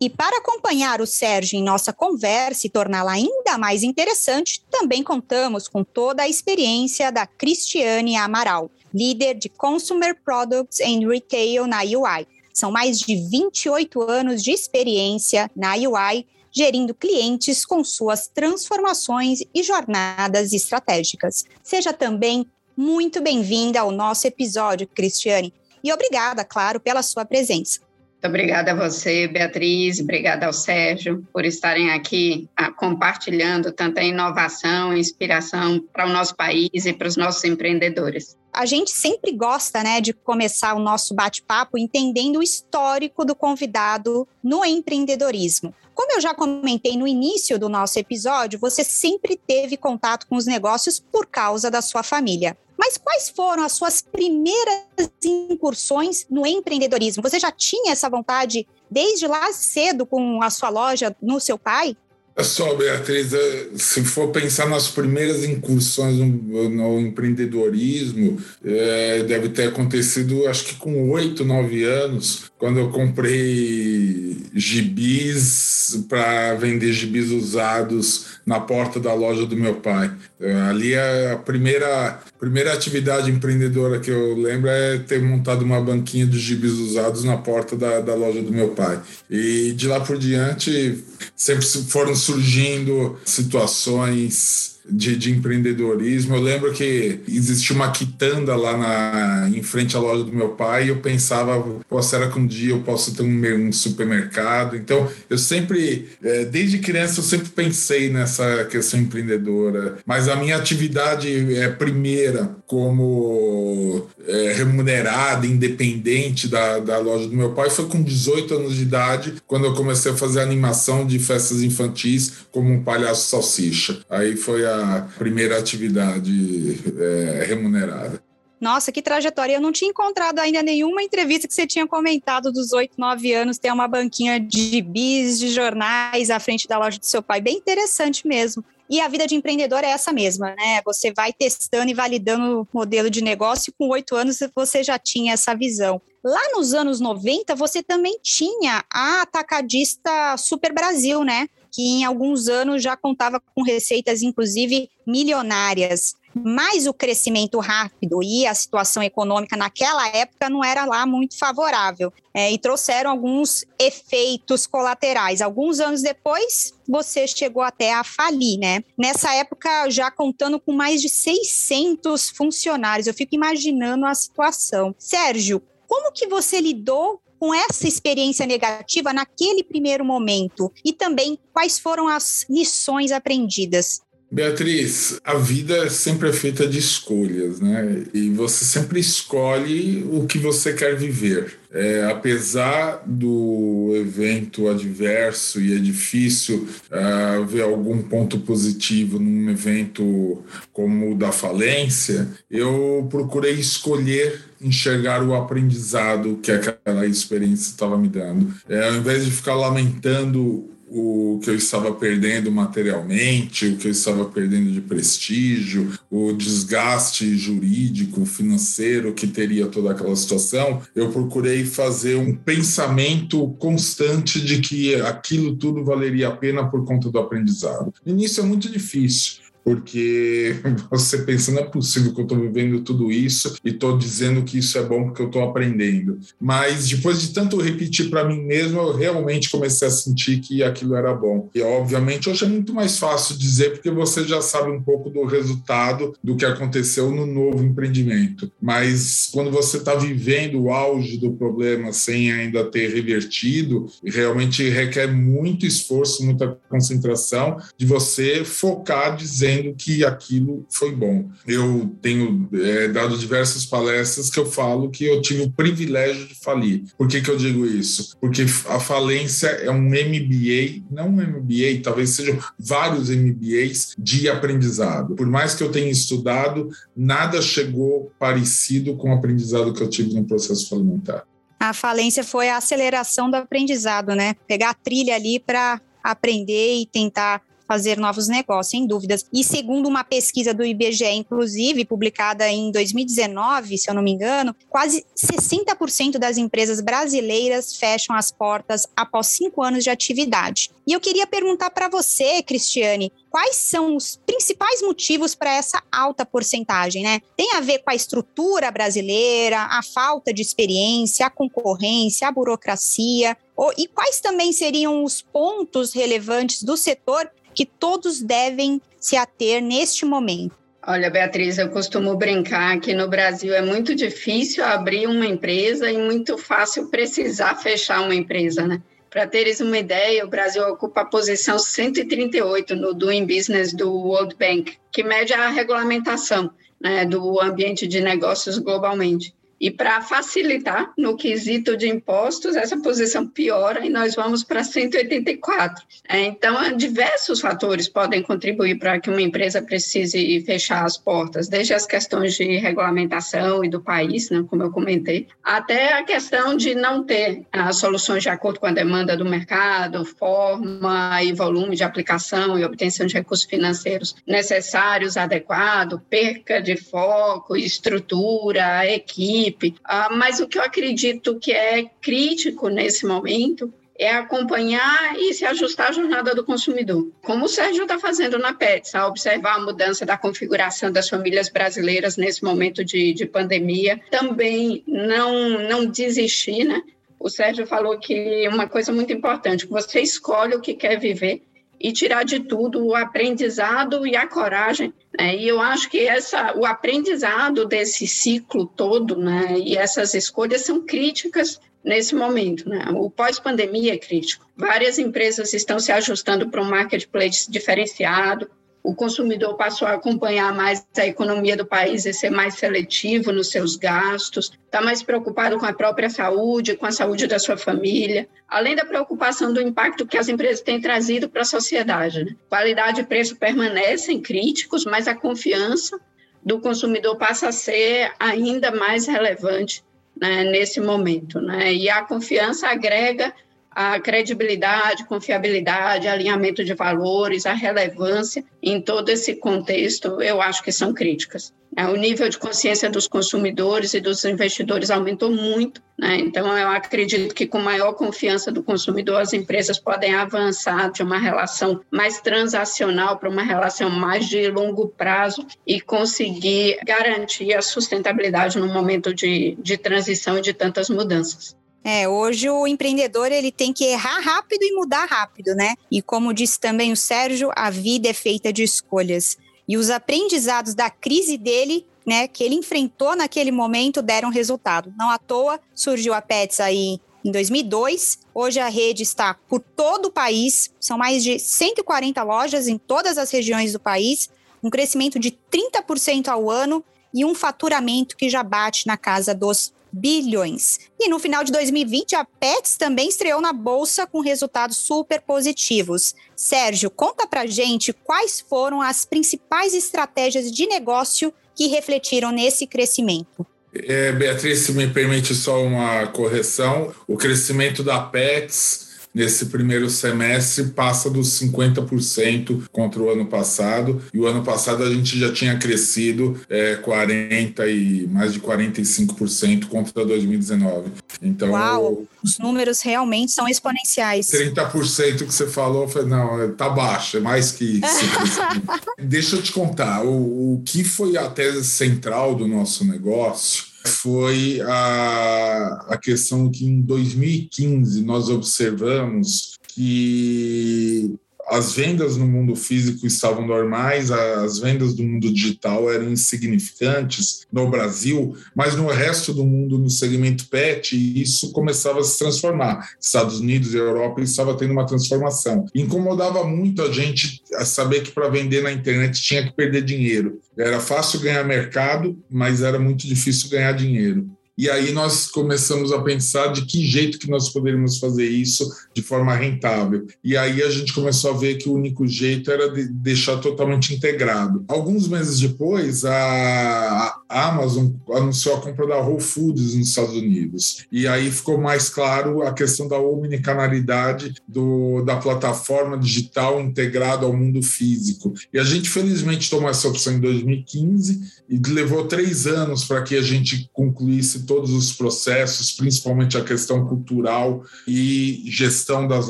E 0.00 0.10
para 0.10 0.38
acompanhar 0.38 1.00
o 1.00 1.06
Sérgio 1.06 1.56
em 1.56 1.62
nossa 1.62 1.92
conversa 1.92 2.66
e 2.66 2.70
torná-la 2.70 3.12
ainda 3.12 3.56
mais 3.56 3.84
interessante, 3.84 4.60
também 4.68 5.04
contamos 5.04 5.68
com 5.68 5.84
toda 5.84 6.24
a 6.24 6.28
experiência 6.28 7.12
da 7.12 7.26
Cristiane 7.26 8.16
Amaral, 8.16 8.70
líder 8.94 9.34
de 9.34 9.48
Consumer 9.48 10.16
Products 10.24 10.80
and 10.80 11.08
Retail 11.08 11.66
na 11.66 11.82
UI. 11.82 12.26
São 12.52 12.70
mais 12.70 13.00
de 13.00 13.16
28 13.16 14.02
anos 14.02 14.42
de 14.42 14.52
experiência 14.52 15.50
na 15.56 15.74
UI, 15.74 16.24
gerindo 16.52 16.94
clientes 16.94 17.64
com 17.64 17.82
suas 17.82 18.28
transformações 18.28 19.40
e 19.52 19.62
jornadas 19.64 20.52
estratégicas. 20.52 21.44
Seja 21.64 21.92
também 21.92 22.46
muito 22.76 23.20
bem-vinda 23.20 23.80
ao 23.80 23.90
nosso 23.90 24.26
episódio, 24.28 24.86
Cristiane, 24.86 25.52
e 25.82 25.92
obrigada, 25.92 26.44
claro, 26.44 26.78
pela 26.78 27.02
sua 27.02 27.24
presença. 27.24 27.80
Muito 28.24 28.26
obrigada 28.28 28.70
a 28.70 28.74
você, 28.88 29.28
Beatriz, 29.28 30.00
obrigada 30.00 30.46
ao 30.46 30.52
Sérgio 30.52 31.26
por 31.32 31.44
estarem 31.44 31.90
aqui 31.90 32.48
ah, 32.56 32.72
compartilhando 32.72 33.70
tanta 33.70 34.02
inovação 34.02 34.96
e 34.96 35.00
inspiração 35.00 35.78
para 35.92 36.06
o 36.06 36.08
nosso 36.08 36.34
país 36.34 36.86
e 36.86 36.92
para 36.92 37.08
os 37.08 37.16
nossos 37.16 37.44
empreendedores. 37.44 38.34
A 38.54 38.66
gente 38.66 38.92
sempre 38.92 39.32
gosta, 39.32 39.82
né, 39.82 40.00
de 40.00 40.12
começar 40.12 40.74
o 40.74 40.78
nosso 40.78 41.12
bate-papo 41.12 41.76
entendendo 41.76 42.36
o 42.36 42.42
histórico 42.42 43.24
do 43.24 43.34
convidado 43.34 44.28
no 44.40 44.64
empreendedorismo. 44.64 45.74
Como 45.92 46.12
eu 46.12 46.20
já 46.20 46.32
comentei 46.32 46.96
no 46.96 47.06
início 47.06 47.58
do 47.58 47.68
nosso 47.68 47.98
episódio, 47.98 48.60
você 48.60 48.84
sempre 48.84 49.36
teve 49.36 49.76
contato 49.76 50.28
com 50.28 50.36
os 50.36 50.46
negócios 50.46 51.00
por 51.00 51.26
causa 51.26 51.68
da 51.68 51.82
sua 51.82 52.04
família. 52.04 52.56
Mas 52.78 52.96
quais 52.96 53.28
foram 53.28 53.64
as 53.64 53.72
suas 53.72 54.00
primeiras 54.00 54.84
incursões 55.24 56.26
no 56.30 56.46
empreendedorismo? 56.46 57.22
Você 57.24 57.40
já 57.40 57.50
tinha 57.50 57.92
essa 57.92 58.08
vontade 58.08 58.66
desde 58.88 59.26
lá 59.26 59.52
cedo 59.52 60.06
com 60.06 60.42
a 60.42 60.50
sua 60.50 60.68
loja 60.68 61.16
no 61.20 61.40
seu 61.40 61.58
pai? 61.58 61.96
É 62.36 62.42
só, 62.42 62.74
Beatriz, 62.74 63.32
é, 63.32 63.68
se 63.76 64.02
for 64.02 64.28
pensar 64.32 64.68
nas 64.68 64.88
primeiras 64.88 65.44
incursões 65.44 66.16
no, 66.18 67.00
empreendedorismo, 67.00 68.40
é, 68.64 69.22
deve 69.22 69.50
ter 69.50 69.68
acontecido, 69.68 70.48
acho 70.48 70.64
que 70.64 70.74
com 70.74 71.10
oito, 71.10 71.44
nove 71.44 71.84
anos, 71.84 72.50
quando 72.58 72.80
eu 72.80 72.90
comprei 72.90 74.36
gibis 74.52 76.04
para 76.08 76.54
vender 76.54 76.92
gibis 76.92 77.30
usados 77.30 78.26
na 78.44 78.58
porta 78.58 78.98
da 78.98 79.14
loja 79.14 79.46
do 79.46 79.56
meu 79.56 79.76
pai. 79.76 80.10
É, 80.40 80.52
ali 80.62 80.92
é 80.94 81.32
a 81.32 81.36
primeira, 81.36 82.20
primeira 82.44 82.74
atividade 82.74 83.30
empreendedora 83.30 83.98
que 83.98 84.10
eu 84.10 84.36
lembro 84.36 84.68
é 84.68 84.98
ter 84.98 85.22
montado 85.22 85.62
uma 85.62 85.80
banquinha 85.80 86.26
de 86.26 86.38
gibis 86.38 86.72
usados 86.72 87.24
na 87.24 87.38
porta 87.38 87.74
da, 87.74 88.00
da 88.00 88.14
loja 88.14 88.42
do 88.42 88.52
meu 88.52 88.68
pai. 88.68 89.00
E 89.30 89.72
de 89.72 89.88
lá 89.88 89.98
por 89.98 90.18
diante 90.18 91.02
sempre 91.34 91.64
foram 91.64 92.14
surgindo 92.14 93.18
situações 93.24 94.73
de, 94.88 95.16
de, 95.16 95.30
empreendedorismo. 95.30 96.36
Eu 96.36 96.40
lembro 96.40 96.72
que 96.72 97.20
existia 97.26 97.74
uma 97.74 97.90
quitanda 97.90 98.54
lá 98.54 98.76
na, 98.76 99.48
em 99.48 99.62
frente 99.62 99.96
à 99.96 100.00
loja 100.00 100.24
do 100.24 100.32
meu 100.32 100.50
pai 100.50 100.86
e 100.86 100.88
eu 100.88 100.96
pensava, 100.96 101.60
pô, 101.88 102.02
será 102.02 102.28
que 102.28 102.38
um 102.38 102.46
dia 102.46 102.70
eu 102.70 102.80
posso 102.80 103.14
ter 103.14 103.22
um, 103.22 103.68
um 103.68 103.72
supermercado? 103.72 104.76
Então, 104.76 105.08
eu 105.28 105.38
sempre, 105.38 106.08
é, 106.22 106.44
desde 106.44 106.78
criança, 106.78 107.20
eu 107.20 107.24
sempre 107.24 107.48
pensei 107.48 108.10
nessa 108.10 108.64
questão 108.66 109.00
empreendedora. 109.00 109.96
Mas 110.04 110.28
a 110.28 110.36
minha 110.36 110.56
atividade 110.56 111.54
é 111.54 111.68
primeira 111.68 112.54
como 112.66 114.06
é, 114.26 114.52
remunerada, 114.52 115.46
independente 115.46 116.48
da, 116.48 116.78
da 116.78 116.98
loja 116.98 117.28
do 117.28 117.36
meu 117.36 117.52
pai, 117.52 117.70
foi 117.70 117.86
com 117.86 118.02
18 118.02 118.54
anos 118.54 118.74
de 118.74 118.82
idade, 118.82 119.34
quando 119.46 119.64
eu 119.66 119.74
comecei 119.74 120.12
a 120.12 120.16
fazer 120.16 120.40
animação 120.40 121.06
de 121.06 121.18
festas 121.18 121.62
infantis 121.62 122.32
como 122.50 122.70
um 122.70 122.82
palhaço 122.82 123.28
salsicha. 123.28 123.98
Aí 124.08 124.36
foi 124.36 124.64
a 124.66 124.73
primeira 125.16 125.58
atividade 125.58 126.78
é, 126.98 127.44
remunerada. 127.44 128.22
Nossa, 128.60 128.90
que 128.90 129.02
trajetória. 129.02 129.54
Eu 129.54 129.60
não 129.60 129.72
tinha 129.72 129.90
encontrado 129.90 130.38
ainda 130.38 130.62
nenhuma 130.62 131.02
entrevista 131.02 131.46
que 131.46 131.52
você 131.52 131.66
tinha 131.66 131.86
comentado 131.86 132.50
dos 132.50 132.72
oito, 132.72 132.94
nove 132.98 133.32
anos, 133.34 133.58
ter 133.58 133.70
uma 133.70 133.86
banquinha 133.86 134.40
de 134.40 134.80
bis, 134.80 135.38
de 135.38 135.48
jornais 135.50 136.30
à 136.30 136.40
frente 136.40 136.66
da 136.66 136.78
loja 136.78 136.98
do 136.98 137.04
seu 137.04 137.22
pai. 137.22 137.42
Bem 137.42 137.56
interessante 137.56 138.26
mesmo. 138.26 138.64
E 138.88 139.00
a 139.00 139.08
vida 139.08 139.26
de 139.26 139.34
empreendedor 139.34 139.82
é 139.82 139.88
essa 139.88 140.12
mesma, 140.12 140.54
né? 140.54 140.80
Você 140.84 141.12
vai 141.12 141.32
testando 141.32 141.90
e 141.90 141.94
validando 141.94 142.62
o 142.62 142.68
modelo 142.72 143.10
de 143.10 143.22
negócio, 143.22 143.70
e 143.70 143.72
com 143.72 143.88
oito 143.88 144.14
anos 144.14 144.38
você 144.54 144.82
já 144.82 144.98
tinha 144.98 145.32
essa 145.32 145.54
visão. 145.54 146.00
Lá 146.22 146.40
nos 146.54 146.72
anos 146.74 147.00
90, 147.00 147.54
você 147.54 147.82
também 147.82 148.18
tinha 148.22 148.84
a 148.90 149.22
atacadista 149.22 150.36
Super 150.38 150.72
Brasil, 150.72 151.22
né? 151.24 151.48
Que 151.74 151.82
em 151.82 152.04
alguns 152.04 152.46
anos 152.48 152.80
já 152.80 152.96
contava 152.96 153.40
com 153.40 153.62
receitas, 153.62 154.22
inclusive 154.22 154.88
milionárias. 155.04 156.14
mas 156.36 156.84
o 156.88 156.92
crescimento 156.92 157.60
rápido 157.60 158.20
e 158.20 158.44
a 158.44 158.52
situação 158.54 159.00
econômica 159.00 159.56
naquela 159.56 160.08
época 160.08 160.50
não 160.50 160.64
era 160.64 160.84
lá 160.84 161.06
muito 161.06 161.38
favorável 161.38 162.12
é, 162.32 162.50
e 162.50 162.58
trouxeram 162.58 163.08
alguns 163.08 163.64
efeitos 163.78 164.66
colaterais. 164.66 165.40
Alguns 165.40 165.78
anos 165.78 166.02
depois, 166.02 166.74
você 166.88 167.28
chegou 167.28 167.62
até 167.62 167.92
a 167.92 168.02
falir, 168.02 168.58
né? 168.58 168.82
Nessa 168.98 169.32
época, 169.34 169.88
já 169.90 170.10
contando 170.10 170.58
com 170.58 170.72
mais 170.72 171.00
de 171.00 171.08
600 171.08 172.30
funcionários, 172.30 173.06
eu 173.06 173.14
fico 173.14 173.36
imaginando 173.36 174.04
a 174.04 174.14
situação. 174.14 174.92
Sérgio, 174.98 175.62
como 175.86 176.10
que 176.10 176.26
você 176.26 176.60
lidou 176.60 177.20
com 177.44 177.54
essa 177.54 177.86
experiência 177.86 178.46
negativa 178.46 179.12
naquele 179.12 179.62
primeiro 179.62 180.02
momento? 180.02 180.72
E 180.82 180.94
também 180.94 181.38
quais 181.52 181.78
foram 181.78 182.08
as 182.08 182.46
lições 182.48 183.12
aprendidas? 183.12 184.00
Beatriz, 184.32 185.20
a 185.22 185.34
vida 185.34 185.90
sempre 185.90 186.30
é 186.30 186.32
feita 186.32 186.66
de 186.66 186.78
escolhas, 186.78 187.60
né? 187.60 188.04
E 188.14 188.30
você 188.30 188.64
sempre 188.64 188.98
escolhe 188.98 190.02
o 190.10 190.26
que 190.26 190.38
você 190.38 190.72
quer 190.72 190.96
viver. 190.96 191.58
É, 191.70 192.04
apesar 192.10 193.02
do 193.04 193.92
evento 193.94 194.68
adverso 194.68 195.60
e 195.60 195.74
é 195.74 195.78
difícil 195.78 196.68
uh, 196.90 197.44
ver 197.44 197.62
algum 197.62 198.00
ponto 198.00 198.38
positivo 198.38 199.18
num 199.18 199.50
evento 199.50 200.42
como 200.72 201.12
o 201.12 201.14
da 201.14 201.30
falência, 201.30 202.28
eu 202.48 203.06
procurei 203.10 203.54
escolher 203.54 204.40
enxergar 204.64 205.22
o 205.22 205.34
aprendizado 205.34 206.38
que 206.42 206.50
aquela 206.50 207.06
experiência 207.06 207.70
estava 207.70 207.98
me 207.98 208.08
dando. 208.08 208.52
É, 208.68 208.88
ao 208.88 208.94
invés 208.94 209.24
de 209.24 209.30
ficar 209.30 209.54
lamentando 209.54 210.70
o 210.96 211.40
que 211.42 211.50
eu 211.50 211.56
estava 211.56 211.92
perdendo 211.92 212.52
materialmente, 212.52 213.66
o 213.66 213.76
que 213.76 213.88
eu 213.88 213.92
estava 213.92 214.24
perdendo 214.26 214.70
de 214.70 214.80
prestígio, 214.80 215.90
o 216.08 216.32
desgaste 216.32 217.36
jurídico, 217.36 218.24
financeiro 218.24 219.12
que 219.12 219.26
teria 219.26 219.66
toda 219.66 219.90
aquela 219.90 220.14
situação, 220.14 220.80
eu 220.94 221.10
procurei 221.10 221.64
fazer 221.64 222.14
um 222.14 222.32
pensamento 222.32 223.48
constante 223.58 224.40
de 224.40 224.60
que 224.60 224.94
aquilo 224.96 225.56
tudo 225.56 225.84
valeria 225.84 226.28
a 226.28 226.36
pena 226.36 226.64
por 226.64 226.84
conta 226.84 227.10
do 227.10 227.18
aprendizado. 227.18 227.92
No 228.06 228.12
início 228.12 228.42
é 228.42 228.46
muito 228.46 228.70
difícil, 228.70 229.42
porque 229.64 230.56
você 230.90 231.18
pensa, 231.18 231.50
não 231.50 231.60
é 231.60 231.64
possível 231.64 232.12
que 232.12 232.20
eu 232.20 232.24
estou 232.24 232.38
vivendo 232.38 232.80
tudo 232.82 233.10
isso 233.10 233.56
e 233.64 233.70
estou 233.70 233.96
dizendo 233.96 234.42
que 234.42 234.58
isso 234.58 234.76
é 234.76 234.82
bom 234.82 235.04
porque 235.04 235.22
eu 235.22 235.26
estou 235.26 235.42
aprendendo. 235.42 236.18
Mas 236.38 236.88
depois 236.88 237.20
de 237.20 237.32
tanto 237.32 237.60
repetir 237.60 238.10
para 238.10 238.24
mim 238.24 238.42
mesmo, 238.42 238.78
eu 238.78 238.94
realmente 238.94 239.50
comecei 239.50 239.88
a 239.88 239.90
sentir 239.90 240.40
que 240.40 240.62
aquilo 240.62 240.94
era 240.94 241.14
bom. 241.14 241.48
E 241.54 241.62
obviamente 241.62 242.28
hoje 242.28 242.44
é 242.44 242.48
muito 242.48 242.74
mais 242.74 242.98
fácil 242.98 243.38
dizer 243.38 243.72
porque 243.72 243.90
você 243.90 244.24
já 244.24 244.42
sabe 244.42 244.70
um 244.70 244.82
pouco 244.82 245.08
do 245.08 245.24
resultado 245.24 246.14
do 246.22 246.36
que 246.36 246.44
aconteceu 246.44 247.10
no 247.10 247.24
novo 247.24 247.64
empreendimento. 247.64 248.52
Mas 248.60 249.30
quando 249.32 249.50
você 249.50 249.78
está 249.78 249.94
vivendo 249.94 250.60
o 250.60 250.70
auge 250.70 251.16
do 251.16 251.32
problema 251.32 251.92
sem 251.92 252.30
ainda 252.30 252.64
ter 252.64 252.92
revertido, 252.92 253.86
realmente 254.04 254.68
requer 254.68 255.06
muito 255.06 255.64
esforço, 255.64 256.24
muita 256.24 256.58
concentração 256.68 257.56
de 257.78 257.86
você 257.86 258.44
focar 258.44 259.16
dizendo 259.16 259.53
dizendo 259.54 259.74
que 259.76 260.04
aquilo 260.04 260.66
foi 260.70 260.94
bom. 260.94 261.28
Eu 261.46 261.94
tenho 262.00 262.48
é, 262.52 262.88
dado 262.88 263.16
diversas 263.16 263.64
palestras 263.64 264.30
que 264.30 264.38
eu 264.38 264.46
falo 264.46 264.90
que 264.90 265.04
eu 265.04 265.20
tive 265.20 265.42
o 265.42 265.50
privilégio 265.50 266.26
de 266.26 266.34
falir. 266.34 266.84
Por 266.96 267.08
que, 267.08 267.20
que 267.20 267.30
eu 267.30 267.36
digo 267.36 267.64
isso? 267.66 268.16
Porque 268.20 268.42
a 268.68 268.80
falência 268.80 269.48
é 269.48 269.70
um 269.70 269.82
MBA, 269.82 270.84
não 270.90 271.08
um 271.08 271.16
MBA, 271.16 271.82
talvez 271.82 272.10
sejam 272.10 272.38
vários 272.58 273.10
MBAs 273.10 273.94
de 273.98 274.28
aprendizado. 274.28 275.14
Por 275.14 275.26
mais 275.26 275.54
que 275.54 275.62
eu 275.62 275.70
tenha 275.70 275.90
estudado, 275.90 276.68
nada 276.96 277.40
chegou 277.40 278.12
parecido 278.18 278.96
com 278.96 279.10
o 279.10 279.14
aprendizado 279.14 279.72
que 279.72 279.82
eu 279.82 279.88
tive 279.88 280.14
no 280.14 280.24
processo 280.24 280.68
falimentar. 280.68 281.24
A 281.58 281.72
falência 281.72 282.22
foi 282.22 282.48
a 282.48 282.58
aceleração 282.58 283.30
do 283.30 283.36
aprendizado, 283.36 284.14
né? 284.14 284.34
Pegar 284.46 284.70
a 284.70 284.74
trilha 284.74 285.14
ali 285.14 285.40
para 285.40 285.80
aprender 286.02 286.82
e 286.82 286.86
tentar 286.86 287.40
fazer 287.66 287.98
novos 287.98 288.28
negócios, 288.28 288.70
sem 288.70 288.86
dúvidas. 288.86 289.24
E 289.32 289.42
segundo 289.42 289.88
uma 289.88 290.04
pesquisa 290.04 290.52
do 290.52 290.64
IBGE, 290.64 291.06
inclusive, 291.06 291.84
publicada 291.84 292.48
em 292.48 292.70
2019, 292.70 293.78
se 293.78 293.90
eu 293.90 293.94
não 293.94 294.02
me 294.02 294.12
engano, 294.12 294.54
quase 294.68 295.04
60% 295.16 296.18
das 296.18 296.38
empresas 296.38 296.80
brasileiras 296.80 297.76
fecham 297.76 298.14
as 298.14 298.30
portas 298.30 298.86
após 298.96 299.28
cinco 299.28 299.62
anos 299.62 299.84
de 299.84 299.90
atividade. 299.90 300.70
E 300.86 300.92
eu 300.92 301.00
queria 301.00 301.26
perguntar 301.26 301.70
para 301.70 301.88
você, 301.88 302.42
Cristiane, 302.42 303.10
quais 303.30 303.56
são 303.56 303.96
os 303.96 304.20
principais 304.26 304.82
motivos 304.82 305.34
para 305.34 305.54
essa 305.54 305.82
alta 305.90 306.26
porcentagem, 306.26 307.02
né? 307.02 307.20
Tem 307.36 307.54
a 307.54 307.60
ver 307.60 307.78
com 307.78 307.90
a 307.90 307.94
estrutura 307.94 308.70
brasileira, 308.70 309.62
a 309.62 309.82
falta 309.82 310.32
de 310.32 310.42
experiência, 310.42 311.26
a 311.26 311.30
concorrência, 311.30 312.28
a 312.28 312.32
burocracia, 312.32 313.36
e 313.78 313.86
quais 313.88 314.20
também 314.20 314.52
seriam 314.52 315.02
os 315.04 315.22
pontos 315.22 315.92
relevantes 315.92 316.62
do 316.62 316.76
setor 316.76 317.30
que 317.54 317.64
todos 317.64 318.20
devem 318.20 318.80
se 318.98 319.16
ater 319.16 319.62
neste 319.62 320.04
momento? 320.04 320.54
Olha, 320.86 321.08
Beatriz, 321.08 321.56
eu 321.56 321.70
costumo 321.70 322.14
brincar 322.14 322.78
que 322.78 322.92
no 322.92 323.08
Brasil 323.08 323.54
é 323.54 323.62
muito 323.62 323.94
difícil 323.94 324.62
abrir 324.62 325.06
uma 325.06 325.24
empresa 325.24 325.90
e 325.90 325.96
muito 325.96 326.36
fácil 326.36 326.90
precisar 326.90 327.54
fechar 327.54 328.02
uma 328.02 328.14
empresa, 328.14 328.66
né? 328.66 328.82
Para 329.08 329.26
teres 329.26 329.60
uma 329.60 329.78
ideia, 329.78 330.24
o 330.24 330.28
Brasil 330.28 330.62
ocupa 330.68 331.02
a 331.02 331.04
posição 331.04 331.58
138 331.58 332.74
no 332.74 332.92
Doing 332.92 333.24
Business 333.24 333.72
do 333.72 333.90
World 333.90 334.34
Bank, 334.34 334.76
que 334.90 335.04
mede 335.04 335.32
a 335.32 335.48
regulamentação 335.48 336.50
né, 336.80 337.04
do 337.04 337.40
ambiente 337.40 337.86
de 337.86 338.00
negócios 338.00 338.58
globalmente. 338.58 339.32
E 339.60 339.70
para 339.70 340.02
facilitar 340.02 340.92
no 340.98 341.16
quesito 341.16 341.76
de 341.76 341.88
impostos, 341.88 342.56
essa 342.56 342.76
posição 342.76 343.26
piora 343.26 343.84
e 343.84 343.88
nós 343.88 344.14
vamos 344.14 344.42
para 344.42 344.64
184. 344.64 345.84
É, 346.08 346.20
então, 346.20 346.76
diversos 346.76 347.40
fatores 347.40 347.88
podem 347.88 348.22
contribuir 348.22 348.78
para 348.78 349.00
que 349.00 349.08
uma 349.08 349.22
empresa 349.22 349.62
precise 349.62 350.40
fechar 350.44 350.84
as 350.84 350.96
portas, 350.96 351.48
desde 351.48 351.72
as 351.72 351.86
questões 351.86 352.34
de 352.34 352.56
regulamentação 352.56 353.64
e 353.64 353.68
do 353.68 353.80
país, 353.80 354.30
né, 354.30 354.44
como 354.48 354.62
eu 354.62 354.70
comentei, 354.70 355.28
até 355.42 355.94
a 355.94 356.04
questão 356.04 356.56
de 356.56 356.74
não 356.74 357.04
ter 357.04 357.46
as 357.52 357.76
soluções 357.76 358.22
de 358.22 358.28
acordo 358.28 358.60
com 358.60 358.66
a 358.66 358.72
demanda 358.72 359.16
do 359.16 359.24
mercado, 359.24 360.04
forma 360.04 361.22
e 361.22 361.32
volume 361.32 361.76
de 361.76 361.84
aplicação 361.84 362.58
e 362.58 362.64
obtenção 362.64 363.06
de 363.06 363.14
recursos 363.14 363.46
financeiros 363.46 364.16
necessários, 364.26 365.16
adequado, 365.16 366.00
perca 366.10 366.60
de 366.60 366.76
foco, 366.76 367.56
estrutura, 367.56 368.86
equipe 368.90 369.43
equipe. 369.44 369.74
Ah, 369.84 370.08
mas 370.10 370.40
o 370.40 370.48
que 370.48 370.58
eu 370.58 370.62
acredito 370.62 371.38
que 371.38 371.52
é 371.52 371.84
crítico 372.00 372.68
nesse 372.68 373.06
momento 373.06 373.72
é 373.96 374.12
acompanhar 374.12 375.16
e 375.16 375.32
se 375.32 375.44
ajustar 375.44 375.90
à 375.90 375.92
jornada 375.92 376.34
do 376.34 376.44
consumidor. 376.44 377.08
Como 377.22 377.44
o 377.44 377.48
Sérgio 377.48 377.84
está 377.84 377.98
fazendo 377.98 378.38
na 378.38 378.52
PETS, 378.52 378.94
a 378.94 379.06
observar 379.06 379.56
a 379.56 379.60
mudança 379.60 380.04
da 380.04 380.16
configuração 380.16 380.90
das 380.90 381.08
famílias 381.08 381.48
brasileiras 381.48 382.16
nesse 382.16 382.42
momento 382.42 382.84
de, 382.84 383.12
de 383.12 383.24
pandemia. 383.24 384.00
Também 384.10 384.82
não, 384.86 385.60
não 385.68 385.86
desistir, 385.86 386.64
né? 386.64 386.82
O 387.20 387.30
Sérgio 387.30 387.66
falou 387.66 387.98
que 387.98 388.48
uma 388.48 388.68
coisa 388.68 388.92
muito 388.92 389.12
importante, 389.12 389.66
você 389.66 390.00
escolhe 390.00 390.56
o 390.56 390.60
que 390.60 390.74
quer 390.74 390.98
viver 390.98 391.42
e 391.80 391.92
tirar 391.92 392.24
de 392.24 392.40
tudo 392.40 392.84
o 392.84 392.94
aprendizado 392.94 394.06
e 394.06 394.16
a 394.16 394.26
coragem. 394.26 394.92
Né? 395.18 395.36
E 395.36 395.48
eu 395.48 395.60
acho 395.60 395.88
que 395.88 396.06
essa, 396.06 396.56
o 396.56 396.64
aprendizado 396.64 397.64
desse 397.66 398.06
ciclo 398.06 398.66
todo 398.66 399.16
né, 399.16 399.56
e 399.58 399.76
essas 399.76 400.14
escolhas 400.14 400.62
são 400.62 400.82
críticas 400.82 401.60
nesse 401.82 402.14
momento. 402.14 402.68
Né? 402.68 402.84
O 402.94 403.10
pós-pandemia 403.10 403.94
é 403.94 403.98
crítico. 403.98 404.48
Várias 404.56 404.98
empresas 404.98 405.52
estão 405.52 405.78
se 405.78 405.92
ajustando 405.92 406.48
para 406.48 406.62
um 406.62 406.68
marketplace 406.68 407.50
diferenciado, 407.50 408.50
o 408.84 408.94
consumidor 408.94 409.56
passou 409.56 409.88
a 409.88 409.94
acompanhar 409.94 410.54
mais 410.54 410.86
a 410.98 411.06
economia 411.06 411.56
do 411.56 411.64
país 411.64 412.04
e 412.04 412.12
ser 412.12 412.28
mais 412.28 412.56
seletivo 412.56 413.32
nos 413.32 413.50
seus 413.50 413.76
gastos, 413.76 414.52
está 414.66 414.82
mais 414.82 415.02
preocupado 415.02 415.58
com 415.58 415.64
a 415.64 415.72
própria 415.72 416.10
saúde, 416.10 416.76
com 416.76 416.84
a 416.84 416.92
saúde 416.92 417.26
da 417.26 417.38
sua 417.38 417.56
família, 417.56 418.28
além 418.46 418.76
da 418.76 418.84
preocupação 418.84 419.54
do 419.54 419.60
impacto 419.62 420.06
que 420.06 420.18
as 420.18 420.28
empresas 420.28 420.60
têm 420.60 420.82
trazido 420.82 421.30
para 421.30 421.40
a 421.40 421.46
sociedade. 421.46 422.26
Né? 422.26 422.36
Qualidade 422.46 423.00
e 423.00 423.04
preço 423.04 423.36
permanecem 423.36 424.20
críticos, 424.20 424.84
mas 424.84 425.08
a 425.08 425.14
confiança 425.14 425.98
do 426.44 426.60
consumidor 426.60 427.16
passa 427.16 427.48
a 427.48 427.52
ser 427.52 428.12
ainda 428.20 428.70
mais 428.70 429.06
relevante 429.06 429.82
né, 430.14 430.44
nesse 430.44 430.78
momento. 430.78 431.40
Né? 431.40 431.72
E 431.72 431.88
a 431.88 432.02
confiança 432.02 432.68
agrega 432.68 433.32
a 433.74 433.98
credibilidade, 433.98 435.04
confiabilidade, 435.04 436.06
alinhamento 436.06 436.64
de 436.64 436.74
valores, 436.74 437.46
a 437.46 437.52
relevância 437.52 438.44
em 438.62 438.80
todo 438.80 439.08
esse 439.08 439.34
contexto, 439.36 440.22
eu 440.22 440.40
acho 440.40 440.62
que 440.62 440.70
são 440.70 440.94
críticas. 440.94 441.52
É, 441.76 441.86
o 441.86 441.96
nível 441.96 442.28
de 442.28 442.38
consciência 442.38 442.88
dos 442.88 443.08
consumidores 443.08 443.94
e 443.94 444.00
dos 444.00 444.24
investidores 444.24 444.92
aumentou 444.92 445.30
muito, 445.30 445.82
né? 445.98 446.16
então 446.18 446.56
eu 446.56 446.68
acredito 446.68 447.34
que 447.34 447.48
com 447.48 447.58
maior 447.58 447.94
confiança 447.94 448.52
do 448.52 448.62
consumidor, 448.62 449.20
as 449.20 449.32
empresas 449.32 449.76
podem 449.76 450.14
avançar 450.14 450.92
de 450.92 451.02
uma 451.02 451.18
relação 451.18 451.80
mais 451.90 452.20
transacional 452.20 453.18
para 453.18 453.28
uma 453.28 453.42
relação 453.42 453.90
mais 453.90 454.28
de 454.28 454.48
longo 454.50 454.88
prazo 454.88 455.44
e 455.66 455.80
conseguir 455.80 456.78
garantir 456.84 457.52
a 457.54 457.62
sustentabilidade 457.62 458.56
no 458.56 458.68
momento 458.68 459.12
de, 459.12 459.56
de 459.60 459.76
transição 459.76 460.38
e 460.38 460.42
de 460.42 460.52
tantas 460.52 460.88
mudanças. 460.88 461.56
É, 461.84 462.08
hoje 462.08 462.48
o 462.48 462.66
empreendedor 462.66 463.30
ele 463.30 463.52
tem 463.52 463.70
que 463.70 463.84
errar 463.84 464.20
rápido 464.20 464.62
e 464.62 464.74
mudar 464.74 465.04
rápido, 465.04 465.54
né? 465.54 465.74
E 465.90 466.00
como 466.00 466.32
disse 466.32 466.58
também 466.58 466.90
o 466.90 466.96
Sérgio, 466.96 467.50
a 467.54 467.68
vida 467.68 468.08
é 468.08 468.14
feita 468.14 468.50
de 468.50 468.62
escolhas. 468.62 469.36
E 469.68 469.76
os 469.76 469.90
aprendizados 469.90 470.74
da 470.74 470.88
crise 470.88 471.36
dele, 471.36 471.86
né, 472.06 472.26
que 472.26 472.42
ele 472.42 472.54
enfrentou 472.54 473.14
naquele 473.14 473.52
momento, 473.52 474.00
deram 474.00 474.30
resultado. 474.30 474.94
Não 474.96 475.10
à 475.10 475.18
toa 475.18 475.60
surgiu 475.74 476.14
a 476.14 476.22
Pets 476.22 476.58
aí 476.58 476.98
em 477.22 477.30
2002. 477.30 478.18
Hoje 478.34 478.60
a 478.60 478.68
rede 478.68 479.02
está 479.02 479.34
por 479.34 479.60
todo 479.60 480.06
o 480.06 480.12
país, 480.12 480.70
são 480.80 480.96
mais 480.96 481.22
de 481.22 481.38
140 481.38 482.22
lojas 482.22 482.66
em 482.66 482.78
todas 482.78 483.18
as 483.18 483.30
regiões 483.30 483.74
do 483.74 483.80
país, 483.80 484.30
um 484.62 484.70
crescimento 484.70 485.18
de 485.18 485.30
30% 485.30 486.28
ao 486.28 486.50
ano 486.50 486.82
e 487.12 487.24
um 487.26 487.34
faturamento 487.34 488.16
que 488.16 488.30
já 488.30 488.42
bate 488.42 488.86
na 488.86 488.96
casa 488.96 489.34
dos 489.34 489.73
bilhões. 489.94 490.80
E 490.98 491.08
no 491.08 491.18
final 491.18 491.44
de 491.44 491.52
2020, 491.52 492.16
a 492.16 492.24
Pets 492.24 492.76
também 492.76 493.08
estreou 493.08 493.40
na 493.40 493.52
bolsa 493.52 494.06
com 494.06 494.20
resultados 494.20 494.76
super 494.76 495.20
positivos. 495.20 496.14
Sérgio, 496.34 496.90
conta 496.90 497.26
pra 497.26 497.46
gente 497.46 497.92
quais 497.92 498.40
foram 498.40 498.82
as 498.82 499.04
principais 499.04 499.72
estratégias 499.72 500.50
de 500.50 500.66
negócio 500.66 501.32
que 501.54 501.68
refletiram 501.68 502.32
nesse 502.32 502.66
crescimento. 502.66 503.46
É, 503.72 504.12
Beatriz, 504.12 504.60
se 504.60 504.72
me 504.72 504.88
permite 504.88 505.34
só 505.34 505.62
uma 505.62 506.06
correção, 506.08 506.92
o 507.06 507.16
crescimento 507.16 507.82
da 507.82 508.00
Pets 508.00 508.83
nesse 509.14 509.46
primeiro 509.46 509.88
semestre 509.88 510.64
passa 510.64 511.08
dos 511.08 511.28
50% 511.40 512.64
contra 512.72 513.00
o 513.00 513.10
ano 513.10 513.26
passado. 513.26 514.02
E 514.12 514.18
o 514.18 514.26
ano 514.26 514.42
passado 514.42 514.82
a 514.82 514.90
gente 514.90 515.18
já 515.18 515.32
tinha 515.32 515.56
crescido 515.56 516.38
é, 516.48 516.74
40 516.76 517.66
e 517.68 518.06
mais 518.08 518.32
de 518.32 518.40
45% 518.40 519.66
contra 519.66 520.04
2019. 520.04 520.90
Então, 521.22 521.50
Uau, 521.50 522.04
os 522.22 522.38
números 522.38 522.80
realmente 522.82 523.32
são 523.32 523.46
exponenciais. 523.48 524.26
30% 524.26 525.18
que 525.18 525.32
você 525.32 525.46
falou, 525.46 525.88
foi 525.88 526.04
não, 526.04 526.52
tá 526.54 526.68
baixo, 526.68 527.18
é 527.18 527.20
mais 527.20 527.52
que 527.52 527.64
isso. 527.64 528.04
Deixa 528.98 529.36
eu 529.36 529.42
te 529.42 529.52
contar, 529.52 530.04
o, 530.04 530.54
o 530.54 530.62
que 530.64 530.82
foi 530.82 531.16
a 531.16 531.28
tese 531.28 531.64
central 531.64 532.34
do 532.34 532.48
nosso 532.48 532.84
negócio 532.84 533.73
foi 533.86 534.60
a, 534.62 535.86
a 535.88 535.98
questão 535.98 536.50
que 536.50 536.64
em 536.64 536.80
2015 536.80 538.02
nós 538.02 538.28
observamos 538.28 539.58
que 539.68 541.14
as 541.48 541.72
vendas 541.72 542.16
no 542.16 542.26
mundo 542.26 542.56
físico 542.56 543.06
estavam 543.06 543.46
normais, 543.46 544.10
as 544.10 544.58
vendas 544.58 544.94
do 544.94 545.02
mundo 545.02 545.32
digital 545.32 545.92
eram 545.92 546.10
insignificantes 546.10 547.46
no 547.52 547.68
Brasil, 547.70 548.36
mas 548.54 548.76
no 548.76 548.86
resto 548.88 549.32
do 549.32 549.44
mundo, 549.44 549.78
no 549.78 549.90
segmento 549.90 550.48
pet, 550.48 550.94
isso 551.20 551.52
começava 551.52 552.00
a 552.00 552.04
se 552.04 552.18
transformar. 552.18 552.90
Estados 553.00 553.40
Unidos 553.40 553.74
e 553.74 553.76
Europa 553.76 554.20
estava 554.20 554.56
tendo 554.56 554.72
uma 554.72 554.86
transformação. 554.86 555.66
Incomodava 555.74 556.44
muito 556.44 556.82
a 556.82 556.92
gente 556.92 557.42
saber 557.64 558.02
que 558.02 558.12
para 558.12 558.28
vender 558.28 558.62
na 558.62 558.72
internet 558.72 559.22
tinha 559.22 559.44
que 559.44 559.52
perder 559.52 559.82
dinheiro. 559.82 560.40
Era 560.56 560.80
fácil 560.80 561.20
ganhar 561.20 561.44
mercado, 561.44 562.18
mas 562.30 562.62
era 562.62 562.78
muito 562.78 563.06
difícil 563.06 563.50
ganhar 563.50 563.72
dinheiro. 563.72 564.28
E 564.56 564.70
aí 564.70 564.92
nós 564.92 565.26
começamos 565.26 565.92
a 565.92 566.00
pensar 566.00 566.52
de 566.52 566.64
que 566.64 566.86
jeito 566.86 567.18
que 567.18 567.28
nós 567.28 567.50
poderíamos 567.50 567.98
fazer 567.98 568.26
isso 568.26 568.70
de 568.94 569.02
forma 569.02 569.34
rentável. 569.34 570.06
E 570.22 570.36
aí 570.36 570.62
a 570.62 570.70
gente 570.70 570.92
começou 570.92 571.32
a 571.32 571.36
ver 571.36 571.56
que 571.56 571.68
o 571.68 571.74
único 571.74 572.06
jeito 572.06 572.50
era 572.50 572.70
de 572.70 572.86
deixar 572.88 573.38
totalmente 573.38 573.92
integrado. 573.92 574.64
Alguns 574.68 575.08
meses 575.08 575.40
depois, 575.40 576.04
a 576.04 577.20
Amazon 577.28 577.88
anunciou 578.12 578.56
a 578.56 578.60
compra 578.60 578.86
da 578.86 579.00
Whole 579.00 579.20
Foods 579.20 579.74
nos 579.74 579.88
Estados 579.88 580.14
Unidos. 580.14 580.84
E 580.90 581.08
aí 581.08 581.30
ficou 581.30 581.60
mais 581.60 581.88
claro 581.88 582.42
a 582.42 582.52
questão 582.52 582.86
da 582.86 582.98
omnicanalidade 582.98 584.34
do, 584.46 585.02
da 585.02 585.16
plataforma 585.16 585.98
digital 585.98 586.60
integrada 586.60 587.26
ao 587.26 587.36
mundo 587.36 587.60
físico. 587.60 588.32
E 588.52 588.58
a 588.58 588.64
gente, 588.64 588.88
felizmente, 588.88 589.50
tomou 589.50 589.68
essa 589.68 589.88
opção 589.88 590.12
em 590.12 590.20
2015 590.20 591.42
e 591.48 591.58
levou 591.70 592.06
três 592.06 592.46
anos 592.46 592.84
para 592.84 593.02
que 593.02 593.16
a 593.16 593.22
gente 593.22 593.68
concluísse 593.72 594.43
todos 594.44 594.72
os 594.72 594.92
processos, 594.92 595.72
principalmente 595.72 596.38
a 596.38 596.44
questão 596.44 596.86
cultural 596.86 597.64
e 597.86 598.44
gestão 598.46 599.06
das 599.06 599.26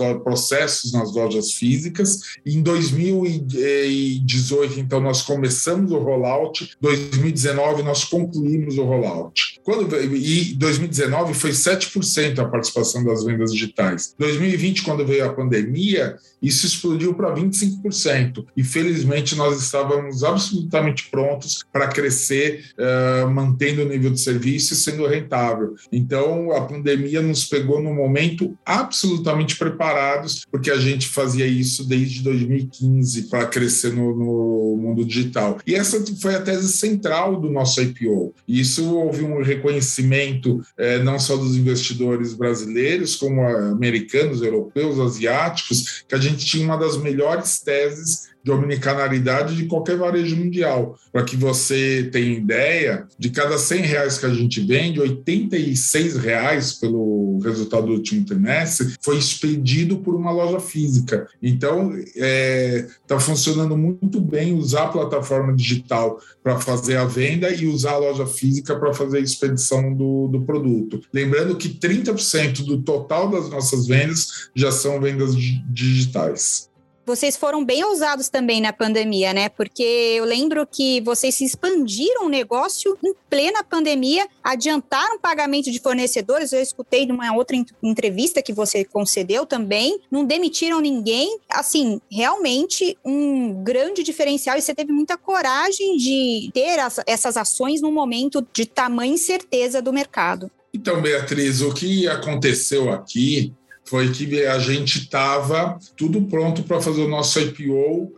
processos 0.23 0.93
nas 0.93 1.13
lojas 1.15 1.53
físicas. 1.53 2.21
Em 2.45 2.63
2018, 2.63 4.81
então, 4.81 5.01
nós 5.01 5.23
começamos 5.23 5.93
o 5.93 5.99
rollout. 5.99 6.77
2019 6.81 7.83
nós 7.83 8.05
concluímos 8.05 8.79
o 8.79 8.85
rollout. 8.85 9.61
Quando 9.63 9.95
e 9.97 10.55
2019 10.55 11.35
foi 11.35 11.51
7% 11.51 12.39
a 12.39 12.45
participação 12.45 13.05
das 13.05 13.25
vendas 13.25 13.53
digitais. 13.53 14.15
2020, 14.19 14.83
quando 14.83 15.07
veio 15.07 15.27
a 15.27 15.33
pandemia, 15.33 16.17
isso 16.43 16.67
explodiu 16.67 17.15
para 17.15 17.35
25%. 17.35 18.45
E 18.57 18.63
felizmente 18.63 19.35
nós 19.35 19.61
estávamos 19.61 20.23
absolutamente 20.23 21.09
prontos 21.11 21.65
para 21.73 21.89
crescer, 21.89 22.65
uh, 22.79 23.31
mantendo 23.31 23.83
o 23.83 23.89
nível 23.89 24.11
de 24.11 24.21
serviço 24.21 24.75
e 24.75 24.77
sendo 24.77 25.04
sendo 25.05 25.07
rentável. 25.07 25.75
Então, 25.93 26.53
a 26.53 26.63
pandemia 26.63 27.21
nos 27.21 27.45
pegou 27.45 27.83
no 27.83 27.93
momento 27.93 28.57
absolutamente 28.65 29.57
preparados, 29.57 30.45
porque 30.51 30.71
a 30.71 30.79
gente 30.79 31.09
fazia 31.09 31.47
isso 31.47 31.87
desde 31.87 32.23
2015 32.23 33.25
para 33.25 33.47
crescer 33.47 33.93
no, 33.93 34.17
no, 34.17 34.77
mundo 34.77 35.05
digital. 35.05 35.59
E 35.67 35.75
essa 35.75 36.03
foi 36.21 36.35
a 36.35 36.41
tese 36.41 36.73
central 36.73 37.41
do 37.41 37.51
nosso 37.51 37.81
IPO. 37.81 38.35
Isso 38.47 38.95
houve 38.95 39.25
um 39.25 39.43
reconhecimento 39.43 40.61
é, 40.77 41.03
não 41.03 41.19
só 41.19 41.37
dos 41.37 41.57
investidores 41.57 42.35
brasileiros, 42.35 43.17
como 43.17 43.43
americanos, 43.43 44.43
europeus, 44.43 44.99
asiáticos, 44.99 46.05
que 46.09 46.15
a 46.15 46.19
gente 46.19 46.45
tinha 46.45 46.65
uma 46.65 46.77
das 46.77 46.97
melhores 46.97 47.61
teses 47.61 48.34
de 48.45 48.51
omnicanalidade 48.51 49.57
de 49.57 49.65
qualquer 49.65 49.97
varejo 49.97 50.37
mundial. 50.37 50.99
Para 51.11 51.25
que 51.25 51.35
você 51.35 52.09
tenha 52.13 52.37
ideia, 52.37 53.07
de 53.19 53.31
cada 53.31 53.57
100 53.57 53.81
reais 53.81 54.19
que 54.19 54.27
a 54.27 54.35
gente 54.35 54.61
vende, 54.61 55.01
86 55.01 56.17
reais 56.17 56.75
pelo 56.75 57.39
resultado 57.43 57.87
do 57.87 57.95
último 57.95 58.25
trimestre 58.25 58.95
foi 59.01 59.17
expedido 59.17 59.97
por 59.99 60.15
uma 60.15 60.31
loja 60.31 60.61
física. 60.61 61.27
Então, 61.43 61.97
está 61.97 62.13
é, 62.17 62.87
tá 63.07 63.19
funcionando 63.19 63.77
muito 63.77 64.21
bem 64.21 64.55
usar 64.55 64.85
a 64.85 64.89
plataforma 64.89 65.55
digital 65.55 66.21
para 66.43 66.61
fazer 66.61 66.97
a 66.97 67.07
venda 67.07 67.51
e 67.51 67.67
usar 67.67 67.93
a 67.93 67.99
loja 67.99 68.27
física 68.27 68.79
para 68.79 68.93
fazer 68.93 69.19
a 69.19 69.23
expedição 69.23 69.95
do, 69.95 70.29
do 70.29 70.43
produto. 70.43 71.01
Lembrando 71.13 71.57
que 71.57 71.71
30% 71.71 72.65
do 72.65 72.83
total 72.83 73.31
das 73.31 73.49
nossas 73.49 73.87
vendas 73.87 74.51
já 74.55 74.71
são 74.71 75.01
vendas 75.01 75.35
digitais. 75.35 76.69
Vocês 77.07 77.37
foram 77.37 77.65
bem 77.65 77.85
ousados 77.85 78.29
também 78.29 78.61
na 78.61 78.73
pandemia, 78.73 79.33
né? 79.33 79.49
Porque 79.49 79.83
eu 79.83 80.25
lembro 80.25 80.67
que 80.67 81.01
vocês 81.03 81.35
se 81.35 81.45
expandiram 81.45 82.27
o 82.27 82.29
negócio 82.29 82.97
em 83.05 83.15
plena 83.29 83.63
pandemia, 83.63 84.27
adiantaram 84.43 85.19
pagamento 85.19 85.71
de 85.71 85.79
fornecedores. 85.79 86.53
Eu 86.53 86.63
escutei 86.63 87.07
numa 87.07 87.35
outra 87.35 87.57
entrevista 87.83 88.43
que 88.43 88.53
você 88.53 88.85
concedeu 88.85 89.45
também. 89.45 90.01
Não 90.11 90.25
demitiram 90.25 90.81
ninguém. 90.81 91.39
Assim, 91.51 92.01
realmente 92.11 92.97
um 93.05 93.63
grande 93.63 94.03
diferencial. 94.03 94.57
E 94.57 94.63
você 94.63 94.75
teve 94.75 94.93
muita 94.93 95.19
coragem 95.19 95.97
de 95.99 96.51
ter 96.55 96.79
essas 97.07 97.37
ações 97.37 97.83
num 97.83 97.93
momento 97.93 98.47
de 98.53 98.65
tamanha 98.65 99.13
incerteza 99.13 99.83
do 99.83 99.93
mercado. 99.93 100.51
Então, 100.73 101.01
Beatriz, 101.01 101.61
o 101.61 101.73
que 101.73 102.09
aconteceu 102.09 102.91
aqui 102.91 103.53
foi 103.85 104.11
que 104.11 104.45
a 104.47 104.59
gente 104.59 105.01
estava 105.01 105.79
tudo 105.97 106.23
pronto 106.23 106.63
para 106.63 106.81
fazer 106.81 107.03
o 107.03 107.09
nosso 107.09 107.39
IPO 107.41 107.73
uh, 107.73 108.13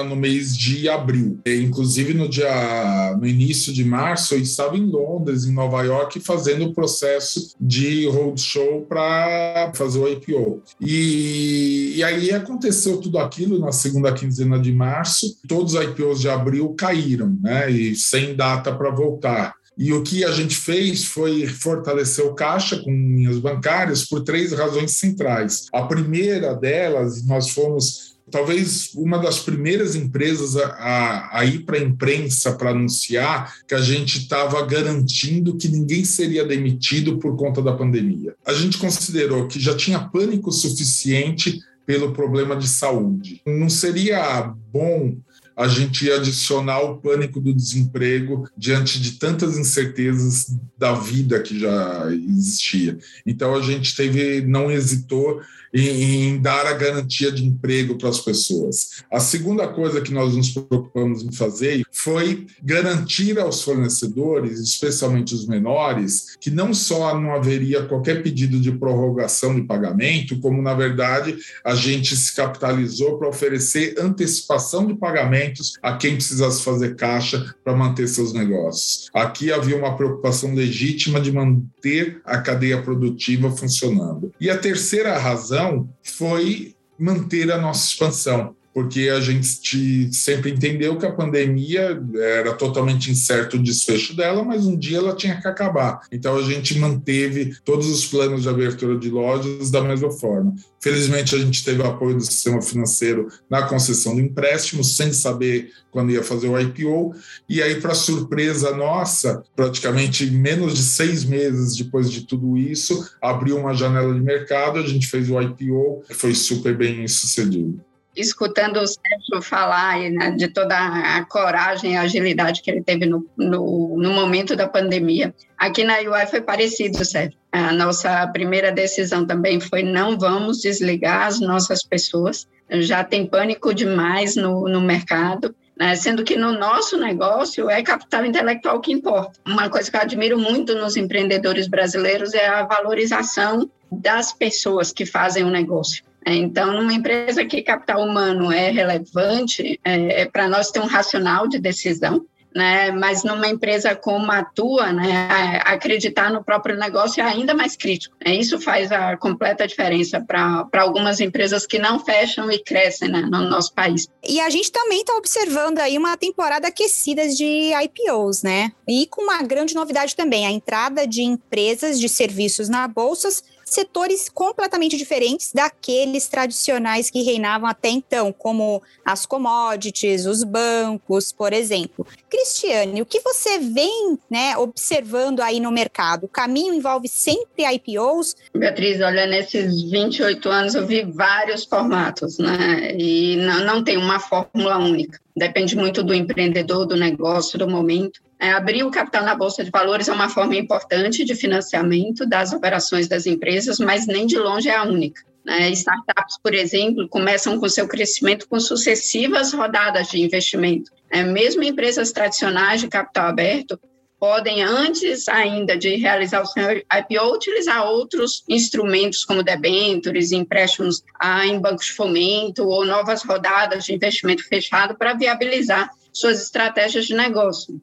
ah, 0.00 0.04
no 0.04 0.16
mês 0.16 0.56
de 0.56 0.88
abril. 0.88 1.38
E, 1.44 1.56
inclusive 1.56 2.14
no 2.14 2.28
dia 2.28 3.16
no 3.18 3.26
início 3.26 3.72
de 3.72 3.84
março 3.84 4.34
eu 4.34 4.40
estava 4.40 4.76
em 4.76 4.86
Londres, 4.86 5.44
em 5.44 5.52
Nova 5.52 5.82
York, 5.82 6.20
fazendo 6.20 6.66
o 6.66 6.74
processo 6.74 7.54
de 7.60 8.06
roadshow 8.06 8.86
para 8.88 9.72
fazer 9.74 9.98
o 9.98 10.08
IPO. 10.08 10.62
E, 10.80 11.94
e 11.96 12.04
aí 12.04 12.30
aconteceu 12.30 12.98
tudo 12.98 13.18
aquilo 13.18 13.58
na 13.58 13.72
segunda 13.72 14.12
quinzena 14.12 14.58
de 14.58 14.72
março. 14.72 15.36
Todos 15.46 15.74
os 15.74 15.82
IPOs 15.82 16.20
de 16.20 16.28
abril 16.28 16.74
caíram, 16.74 17.36
né? 17.42 17.70
E 17.70 17.94
sem 17.94 18.34
data 18.34 18.74
para 18.74 18.90
voltar. 18.90 19.59
E 19.80 19.94
o 19.94 20.02
que 20.02 20.22
a 20.26 20.30
gente 20.30 20.54
fez 20.54 21.06
foi 21.06 21.46
fortalecer 21.46 22.22
o 22.22 22.34
caixa 22.34 22.76
com 22.76 22.90
linhas 22.90 23.38
bancárias 23.38 24.04
por 24.04 24.20
três 24.20 24.52
razões 24.52 24.92
centrais. 24.92 25.68
A 25.72 25.80
primeira 25.84 26.54
delas, 26.54 27.24
nós 27.24 27.48
fomos 27.48 28.14
talvez 28.30 28.90
uma 28.94 29.16
das 29.16 29.38
primeiras 29.38 29.96
empresas 29.96 30.54
a, 30.54 30.66
a, 30.66 31.38
a 31.38 31.44
ir 31.46 31.60
para 31.64 31.78
a 31.78 31.82
imprensa 31.82 32.52
para 32.52 32.72
anunciar 32.72 33.54
que 33.66 33.74
a 33.74 33.80
gente 33.80 34.18
estava 34.18 34.60
garantindo 34.66 35.56
que 35.56 35.66
ninguém 35.66 36.04
seria 36.04 36.44
demitido 36.44 37.18
por 37.18 37.34
conta 37.34 37.62
da 37.62 37.72
pandemia. 37.72 38.34
A 38.46 38.52
gente 38.52 38.76
considerou 38.76 39.48
que 39.48 39.58
já 39.58 39.74
tinha 39.74 39.98
pânico 39.98 40.52
suficiente 40.52 41.58
pelo 41.86 42.12
problema 42.12 42.54
de 42.54 42.68
saúde. 42.68 43.40
Não 43.46 43.70
seria 43.70 44.54
bom 44.70 45.16
a 45.60 45.68
gente 45.68 46.10
adicionar 46.10 46.80
o 46.80 46.96
pânico 46.96 47.38
do 47.38 47.52
desemprego 47.52 48.48
diante 48.56 48.98
de 48.98 49.18
tantas 49.18 49.58
incertezas 49.58 50.46
da 50.78 50.94
vida 50.94 51.38
que 51.38 51.60
já 51.60 52.06
existia. 52.10 52.98
Então 53.26 53.54
a 53.54 53.60
gente 53.60 53.94
teve, 53.94 54.40
não 54.40 54.70
hesitou 54.70 55.42
em, 55.72 56.28
em 56.28 56.40
dar 56.40 56.66
a 56.66 56.72
garantia 56.72 57.30
de 57.30 57.44
emprego 57.44 57.96
para 57.96 58.08
as 58.08 58.20
pessoas. 58.20 59.02
A 59.10 59.20
segunda 59.20 59.68
coisa 59.68 60.00
que 60.00 60.12
nós 60.12 60.34
nos 60.34 60.50
preocupamos 60.50 61.22
em 61.22 61.32
fazer 61.32 61.82
foi 61.92 62.46
garantir 62.62 63.38
aos 63.38 63.62
fornecedores, 63.62 64.60
especialmente 64.60 65.34
os 65.34 65.46
menores, 65.46 66.36
que 66.40 66.50
não 66.50 66.74
só 66.74 67.18
não 67.18 67.34
haveria 67.34 67.84
qualquer 67.84 68.22
pedido 68.22 68.58
de 68.60 68.72
prorrogação 68.72 69.54
de 69.54 69.62
pagamento, 69.62 70.38
como 70.40 70.60
na 70.60 70.74
verdade 70.74 71.36
a 71.64 71.74
gente 71.74 72.16
se 72.16 72.34
capitalizou 72.34 73.18
para 73.18 73.28
oferecer 73.28 73.94
antecipação 73.98 74.86
de 74.86 74.94
pagamentos 74.94 75.74
a 75.82 75.96
quem 75.96 76.14
precisasse 76.14 76.62
fazer 76.62 76.96
caixa 76.96 77.54
para 77.64 77.76
manter 77.76 78.08
seus 78.08 78.32
negócios. 78.32 79.08
Aqui 79.14 79.52
havia 79.52 79.76
uma 79.76 79.96
preocupação 79.96 80.54
legítima 80.54 81.20
de 81.20 81.32
manter 81.32 82.20
a 82.24 82.38
cadeia 82.38 82.82
produtiva 82.82 83.50
funcionando. 83.50 84.32
E 84.40 84.50
a 84.50 84.58
terceira 84.58 85.18
razão 85.18 85.59
decisão 85.60 85.88
foi 86.02 86.74
manter 86.98 87.50
a 87.50 87.58
nossa 87.58 87.86
expansão 87.86 88.56
porque 88.72 89.08
a 89.08 89.20
gente 89.20 90.12
sempre 90.12 90.50
entendeu 90.50 90.96
que 90.96 91.06
a 91.06 91.12
pandemia 91.12 92.00
era 92.14 92.52
totalmente 92.54 93.10
incerto 93.10 93.56
o 93.56 93.62
desfecho 93.62 94.14
dela, 94.14 94.44
mas 94.44 94.66
um 94.66 94.76
dia 94.76 94.98
ela 94.98 95.14
tinha 95.14 95.40
que 95.40 95.48
acabar. 95.48 96.00
Então 96.12 96.36
a 96.36 96.42
gente 96.42 96.78
manteve 96.78 97.54
todos 97.64 97.88
os 97.88 98.06
planos 98.06 98.42
de 98.42 98.48
abertura 98.48 98.96
de 98.96 99.10
lojas 99.10 99.70
da 99.70 99.82
mesma 99.82 100.10
forma. 100.10 100.54
Felizmente 100.80 101.34
a 101.34 101.38
gente 101.38 101.64
teve 101.64 101.82
o 101.82 101.86
apoio 101.86 102.16
do 102.16 102.24
sistema 102.24 102.62
financeiro 102.62 103.28
na 103.50 103.62
concessão 103.62 104.14
do 104.14 104.20
empréstimo, 104.20 104.82
sem 104.82 105.12
saber 105.12 105.70
quando 105.90 106.12
ia 106.12 106.22
fazer 106.22 106.48
o 106.48 106.58
IPO. 106.58 107.14
E 107.48 107.60
aí, 107.60 107.80
para 107.80 107.94
surpresa 107.94 108.74
nossa, 108.74 109.42
praticamente 109.54 110.30
menos 110.30 110.74
de 110.74 110.82
seis 110.82 111.24
meses 111.24 111.76
depois 111.76 112.10
de 112.10 112.22
tudo 112.22 112.56
isso, 112.56 113.10
abriu 113.20 113.58
uma 113.58 113.74
janela 113.74 114.14
de 114.14 114.20
mercado, 114.20 114.78
a 114.78 114.86
gente 114.86 115.06
fez 115.06 115.28
o 115.28 115.40
IPO, 115.40 116.04
foi 116.12 116.34
super 116.34 116.76
bem 116.76 117.06
sucedido 117.08 117.80
escutando 118.16 118.78
o 118.78 118.86
Sérgio 118.86 119.42
falar 119.42 119.98
né, 120.10 120.32
de 120.32 120.48
toda 120.48 120.76
a 120.76 121.24
coragem 121.24 121.92
e 121.92 121.96
agilidade 121.96 122.62
que 122.62 122.70
ele 122.70 122.82
teve 122.82 123.06
no, 123.06 123.26
no, 123.36 123.96
no, 123.96 124.10
momento 124.12 124.56
da 124.56 124.68
pandemia. 124.68 125.34
Aqui 125.56 125.84
na 125.84 125.98
UI 125.98 126.26
foi 126.26 126.40
parecido, 126.40 127.04
Sérgio. 127.04 127.38
A 127.52 127.72
nossa 127.72 128.26
primeira 128.28 128.72
decisão 128.72 129.26
também 129.26 129.60
foi 129.60 129.82
não 129.82 130.18
vamos 130.18 130.60
desligar 130.60 131.26
as 131.26 131.40
nossas 131.40 131.82
pessoas. 131.82 132.48
Já 132.70 133.02
tem 133.04 133.26
pânico 133.26 133.74
demais 133.74 134.36
no, 134.36 134.68
no 134.68 134.80
mercado. 134.80 135.54
Né, 135.78 135.96
sendo 135.96 136.22
que 136.22 136.36
no 136.36 136.52
nosso 136.52 136.98
negócio 136.98 137.70
é 137.70 137.82
capital 137.82 138.26
intelectual 138.26 138.82
que 138.82 138.92
importa. 138.92 139.40
Uma 139.46 139.70
coisa 139.70 139.90
que 139.90 139.96
eu 139.96 140.02
admiro 140.02 140.38
muito 140.38 140.74
nos 140.74 140.94
empreendedores 140.94 141.66
brasileiros 141.68 142.34
é 142.34 142.46
a 142.46 142.64
valorização 142.64 143.70
das 143.90 144.30
pessoas 144.30 144.92
que 144.92 145.06
fazem 145.06 145.42
o 145.42 145.48
negócio. 145.48 146.04
É, 146.24 146.34
então, 146.34 146.72
numa 146.72 146.92
empresa 146.92 147.44
que 147.44 147.62
capital 147.62 148.02
humano 148.02 148.52
é 148.52 148.70
relevante, 148.70 149.80
é, 149.84 150.22
é 150.22 150.26
para 150.26 150.48
nós 150.48 150.70
ter 150.70 150.80
um 150.80 150.86
racional 150.86 151.48
de 151.48 151.58
decisão, 151.58 152.26
né? 152.54 152.90
Mas 152.90 153.22
numa 153.22 153.48
empresa 153.48 153.94
como 153.94 154.30
a 154.30 154.44
tua, 154.44 154.92
né, 154.92 155.60
acreditar 155.64 156.32
no 156.32 156.42
próprio 156.42 156.76
negócio 156.76 157.20
é 157.20 157.24
ainda 157.24 157.54
mais 157.54 157.76
crítico. 157.76 158.16
Né? 158.24 158.34
Isso 158.34 158.60
faz 158.60 158.90
a 158.90 159.16
completa 159.16 159.66
diferença 159.66 160.20
para 160.20 160.68
algumas 160.74 161.20
empresas 161.20 161.66
que 161.66 161.78
não 161.78 161.98
fecham 161.98 162.50
e 162.50 162.58
crescem 162.58 163.08
né, 163.08 163.20
no 163.20 163.48
nosso 163.48 163.72
país. 163.72 164.08
E 164.26 164.40
a 164.40 164.50
gente 164.50 164.70
também 164.72 165.00
está 165.00 165.14
observando 165.14 165.78
aí 165.78 165.96
uma 165.96 166.16
temporada 166.16 166.68
aquecida 166.68 167.28
de 167.28 167.72
IPOs, 167.72 168.42
né? 168.42 168.72
E 168.86 169.06
com 169.06 169.22
uma 169.22 169.42
grande 169.42 169.74
novidade 169.74 170.16
também, 170.16 170.46
a 170.46 170.50
entrada 170.50 171.06
de 171.06 171.22
empresas 171.22 172.00
de 172.00 172.08
serviços 172.08 172.68
na 172.68 172.86
bolsas 172.88 173.42
setores 173.70 174.28
completamente 174.28 174.96
diferentes 174.96 175.52
daqueles 175.52 176.28
tradicionais 176.28 177.10
que 177.10 177.22
reinavam 177.22 177.68
até 177.68 177.88
então, 177.88 178.32
como 178.32 178.82
as 179.04 179.24
commodities, 179.26 180.26
os 180.26 180.42
bancos, 180.44 181.32
por 181.32 181.52
exemplo. 181.52 182.06
Cristiane, 182.28 183.02
o 183.02 183.06
que 183.06 183.20
você 183.20 183.58
vem 183.58 184.18
né, 184.30 184.56
observando 184.56 185.40
aí 185.40 185.60
no 185.60 185.70
mercado? 185.70 186.24
O 186.24 186.28
caminho 186.28 186.74
envolve 186.74 187.08
sempre 187.08 187.64
IPOs? 187.64 188.36
Beatriz, 188.54 189.00
olha, 189.00 189.26
nesses 189.26 189.82
28 189.90 190.48
anos 190.48 190.74
eu 190.74 190.86
vi 190.86 191.04
vários 191.04 191.64
formatos, 191.64 192.38
né? 192.38 192.94
E 192.96 193.36
não, 193.36 193.64
não 193.64 193.84
tem 193.84 193.96
uma 193.96 194.18
fórmula 194.18 194.78
única. 194.78 195.20
Depende 195.36 195.76
muito 195.76 196.02
do 196.02 196.12
empreendedor, 196.12 196.86
do 196.86 196.96
negócio, 196.96 197.58
do 197.58 197.68
momento. 197.68 198.20
É, 198.40 198.52
abrir 198.52 198.82
o 198.82 198.90
capital 198.90 199.22
na 199.22 199.34
Bolsa 199.34 199.62
de 199.62 199.70
Valores 199.70 200.08
é 200.08 200.12
uma 200.12 200.30
forma 200.30 200.56
importante 200.56 201.24
de 201.24 201.34
financiamento 201.34 202.24
das 202.26 202.54
operações 202.54 203.06
das 203.06 203.26
empresas, 203.26 203.78
mas 203.78 204.06
nem 204.06 204.26
de 204.26 204.38
longe 204.38 204.66
é 204.66 204.74
a 204.74 204.82
única. 204.82 205.22
Né? 205.44 205.68
Startups, 205.70 206.38
por 206.42 206.54
exemplo, 206.54 207.06
começam 207.06 207.60
com 207.60 207.68
seu 207.68 207.86
crescimento 207.86 208.48
com 208.48 208.58
sucessivas 208.58 209.52
rodadas 209.52 210.08
de 210.08 210.22
investimento. 210.22 210.90
É, 211.10 211.22
mesmo 211.22 211.62
empresas 211.62 212.12
tradicionais 212.12 212.80
de 212.80 212.88
capital 212.88 213.28
aberto 213.28 213.78
podem, 214.18 214.62
antes 214.62 215.28
ainda 215.28 215.76
de 215.76 215.96
realizar 215.96 216.42
o 216.42 216.46
seu 216.46 216.78
IPO, 216.78 217.34
utilizar 217.34 217.86
outros 217.86 218.42
instrumentos 218.48 219.22
como 219.22 219.42
debêntures, 219.42 220.32
empréstimos 220.32 221.02
ah, 221.18 221.46
em 221.46 221.58
bancos 221.58 221.86
de 221.86 221.92
fomento 221.92 222.66
ou 222.66 222.86
novas 222.86 223.22
rodadas 223.22 223.84
de 223.84 223.94
investimento 223.94 224.46
fechado 224.46 224.94
para 224.94 225.12
viabilizar 225.12 225.90
suas 226.12 226.42
estratégias 226.42 227.06
de 227.06 227.14
negócio. 227.14 227.80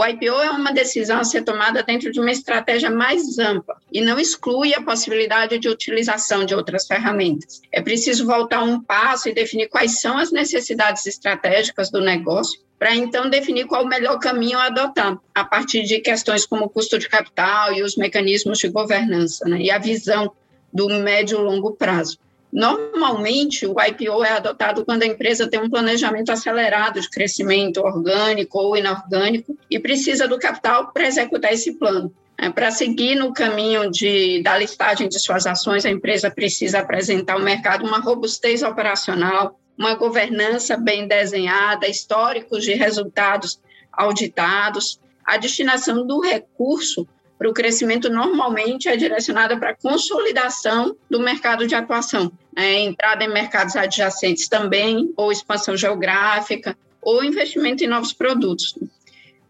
O 0.00 0.06
IPO 0.06 0.40
é 0.40 0.50
uma 0.50 0.72
decisão 0.72 1.20
a 1.20 1.24
ser 1.24 1.42
tomada 1.42 1.82
dentro 1.82 2.10
de 2.10 2.18
uma 2.18 2.30
estratégia 2.30 2.88
mais 2.88 3.38
ampla 3.38 3.76
e 3.92 4.00
não 4.00 4.18
exclui 4.18 4.72
a 4.72 4.80
possibilidade 4.80 5.58
de 5.58 5.68
utilização 5.68 6.42
de 6.42 6.54
outras 6.54 6.86
ferramentas. 6.86 7.60
É 7.70 7.82
preciso 7.82 8.24
voltar 8.24 8.62
um 8.62 8.80
passo 8.82 9.28
e 9.28 9.34
definir 9.34 9.68
quais 9.68 10.00
são 10.00 10.16
as 10.16 10.32
necessidades 10.32 11.04
estratégicas 11.04 11.90
do 11.90 12.00
negócio 12.00 12.58
para 12.78 12.96
então 12.96 13.28
definir 13.28 13.66
qual 13.66 13.84
o 13.84 13.86
melhor 13.86 14.18
caminho 14.18 14.56
a 14.56 14.68
adotar, 14.68 15.18
a 15.34 15.44
partir 15.44 15.82
de 15.82 16.00
questões 16.00 16.46
como 16.46 16.64
o 16.64 16.70
custo 16.70 16.98
de 16.98 17.06
capital 17.06 17.74
e 17.74 17.82
os 17.82 17.94
mecanismos 17.94 18.58
de 18.58 18.68
governança, 18.68 19.46
né, 19.46 19.60
e 19.60 19.70
a 19.70 19.76
visão 19.76 20.32
do 20.72 20.88
médio 20.88 21.40
e 21.40 21.42
longo 21.42 21.72
prazo. 21.72 22.18
Normalmente, 22.52 23.64
o 23.66 23.76
IPO 23.80 24.24
é 24.24 24.32
adotado 24.32 24.84
quando 24.84 25.04
a 25.04 25.06
empresa 25.06 25.48
tem 25.48 25.60
um 25.60 25.70
planejamento 25.70 26.30
acelerado 26.32 27.00
de 27.00 27.08
crescimento 27.08 27.80
orgânico 27.80 28.58
ou 28.58 28.76
inorgânico 28.76 29.56
e 29.70 29.78
precisa 29.78 30.26
do 30.26 30.38
capital 30.38 30.90
para 30.92 31.06
executar 31.06 31.52
esse 31.52 31.74
plano. 31.74 32.12
É, 32.36 32.50
para 32.50 32.70
seguir 32.70 33.14
no 33.14 33.32
caminho 33.32 33.90
de, 33.90 34.42
da 34.42 34.56
listagem 34.56 35.08
de 35.08 35.20
suas 35.20 35.46
ações, 35.46 35.84
a 35.84 35.90
empresa 35.90 36.30
precisa 36.30 36.80
apresentar 36.80 37.34
ao 37.34 37.40
mercado 37.40 37.86
uma 37.86 38.00
robustez 38.00 38.62
operacional, 38.62 39.60
uma 39.78 39.94
governança 39.94 40.76
bem 40.76 41.06
desenhada, 41.06 41.86
históricos 41.86 42.64
de 42.64 42.72
resultados 42.72 43.60
auditados, 43.92 44.98
a 45.24 45.36
destinação 45.36 46.06
do 46.06 46.20
recurso 46.20 47.06
para 47.40 47.48
o 47.48 47.54
crescimento 47.54 48.10
normalmente 48.10 48.86
é 48.86 48.98
direcionada 48.98 49.56
para 49.56 49.70
a 49.70 49.74
consolidação 49.74 50.94
do 51.08 51.18
mercado 51.18 51.66
de 51.66 51.74
atuação, 51.74 52.30
né? 52.54 52.80
entrada 52.80 53.24
em 53.24 53.32
mercados 53.32 53.76
adjacentes 53.76 54.46
também, 54.46 55.10
ou 55.16 55.32
expansão 55.32 55.74
geográfica, 55.74 56.76
ou 57.00 57.24
investimento 57.24 57.82
em 57.82 57.86
novos 57.86 58.12
produtos. 58.12 58.78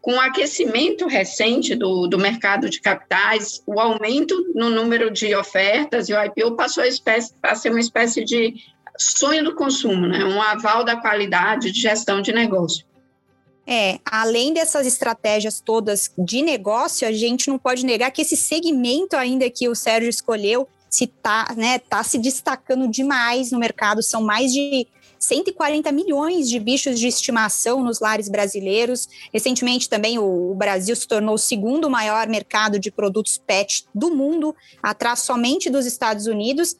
Com 0.00 0.14
o 0.14 0.20
aquecimento 0.20 1.08
recente 1.08 1.74
do, 1.74 2.06
do 2.06 2.16
mercado 2.16 2.70
de 2.70 2.80
capitais, 2.80 3.60
o 3.66 3.80
aumento 3.80 4.52
no 4.54 4.70
número 4.70 5.10
de 5.10 5.34
ofertas 5.34 6.08
e 6.08 6.14
o 6.14 6.24
IPO 6.24 6.54
passou 6.54 6.84
a, 6.84 6.86
espécie, 6.86 7.34
a 7.42 7.56
ser 7.56 7.70
uma 7.70 7.80
espécie 7.80 8.24
de 8.24 8.54
sonho 8.96 9.42
do 9.42 9.56
consumo, 9.56 10.06
né? 10.06 10.24
um 10.24 10.40
aval 10.40 10.84
da 10.84 10.94
qualidade 10.94 11.72
de 11.72 11.80
gestão 11.80 12.22
de 12.22 12.32
negócio. 12.32 12.84
É, 13.72 14.00
além 14.04 14.52
dessas 14.52 14.84
estratégias 14.84 15.60
todas 15.60 16.10
de 16.18 16.42
negócio, 16.42 17.06
a 17.06 17.12
gente 17.12 17.46
não 17.46 17.56
pode 17.56 17.86
negar 17.86 18.10
que 18.10 18.22
esse 18.22 18.36
segmento 18.36 19.14
ainda 19.16 19.48
que 19.48 19.68
o 19.68 19.76
Sérgio 19.76 20.10
escolheu 20.10 20.66
se 20.88 21.04
está 21.04 21.54
né, 21.56 21.78
tá 21.78 22.02
se 22.02 22.18
destacando 22.18 22.88
demais 22.88 23.52
no 23.52 23.60
mercado. 23.60 24.02
São 24.02 24.22
mais 24.22 24.52
de 24.52 24.88
140 25.20 25.92
milhões 25.92 26.48
de 26.48 26.58
bichos 26.58 26.98
de 26.98 27.06
estimação 27.06 27.80
nos 27.80 28.00
lares 28.00 28.28
brasileiros. 28.28 29.08
Recentemente 29.32 29.88
também 29.88 30.18
o, 30.18 30.50
o, 30.50 30.54
Brasil 30.56 30.96
se 30.96 31.06
tornou 31.06 31.36
o 31.36 31.38
segundo 31.38 31.88
maior 31.88 32.26
mercado 32.26 32.76
de 32.76 32.90
produtos 32.90 33.38
pet 33.38 33.84
do 33.94 34.10
mundo, 34.10 34.52
atrás 34.82 35.20
somente 35.20 35.70
dos 35.70 35.86
Estados 35.86 36.26
Unidos. 36.26 36.74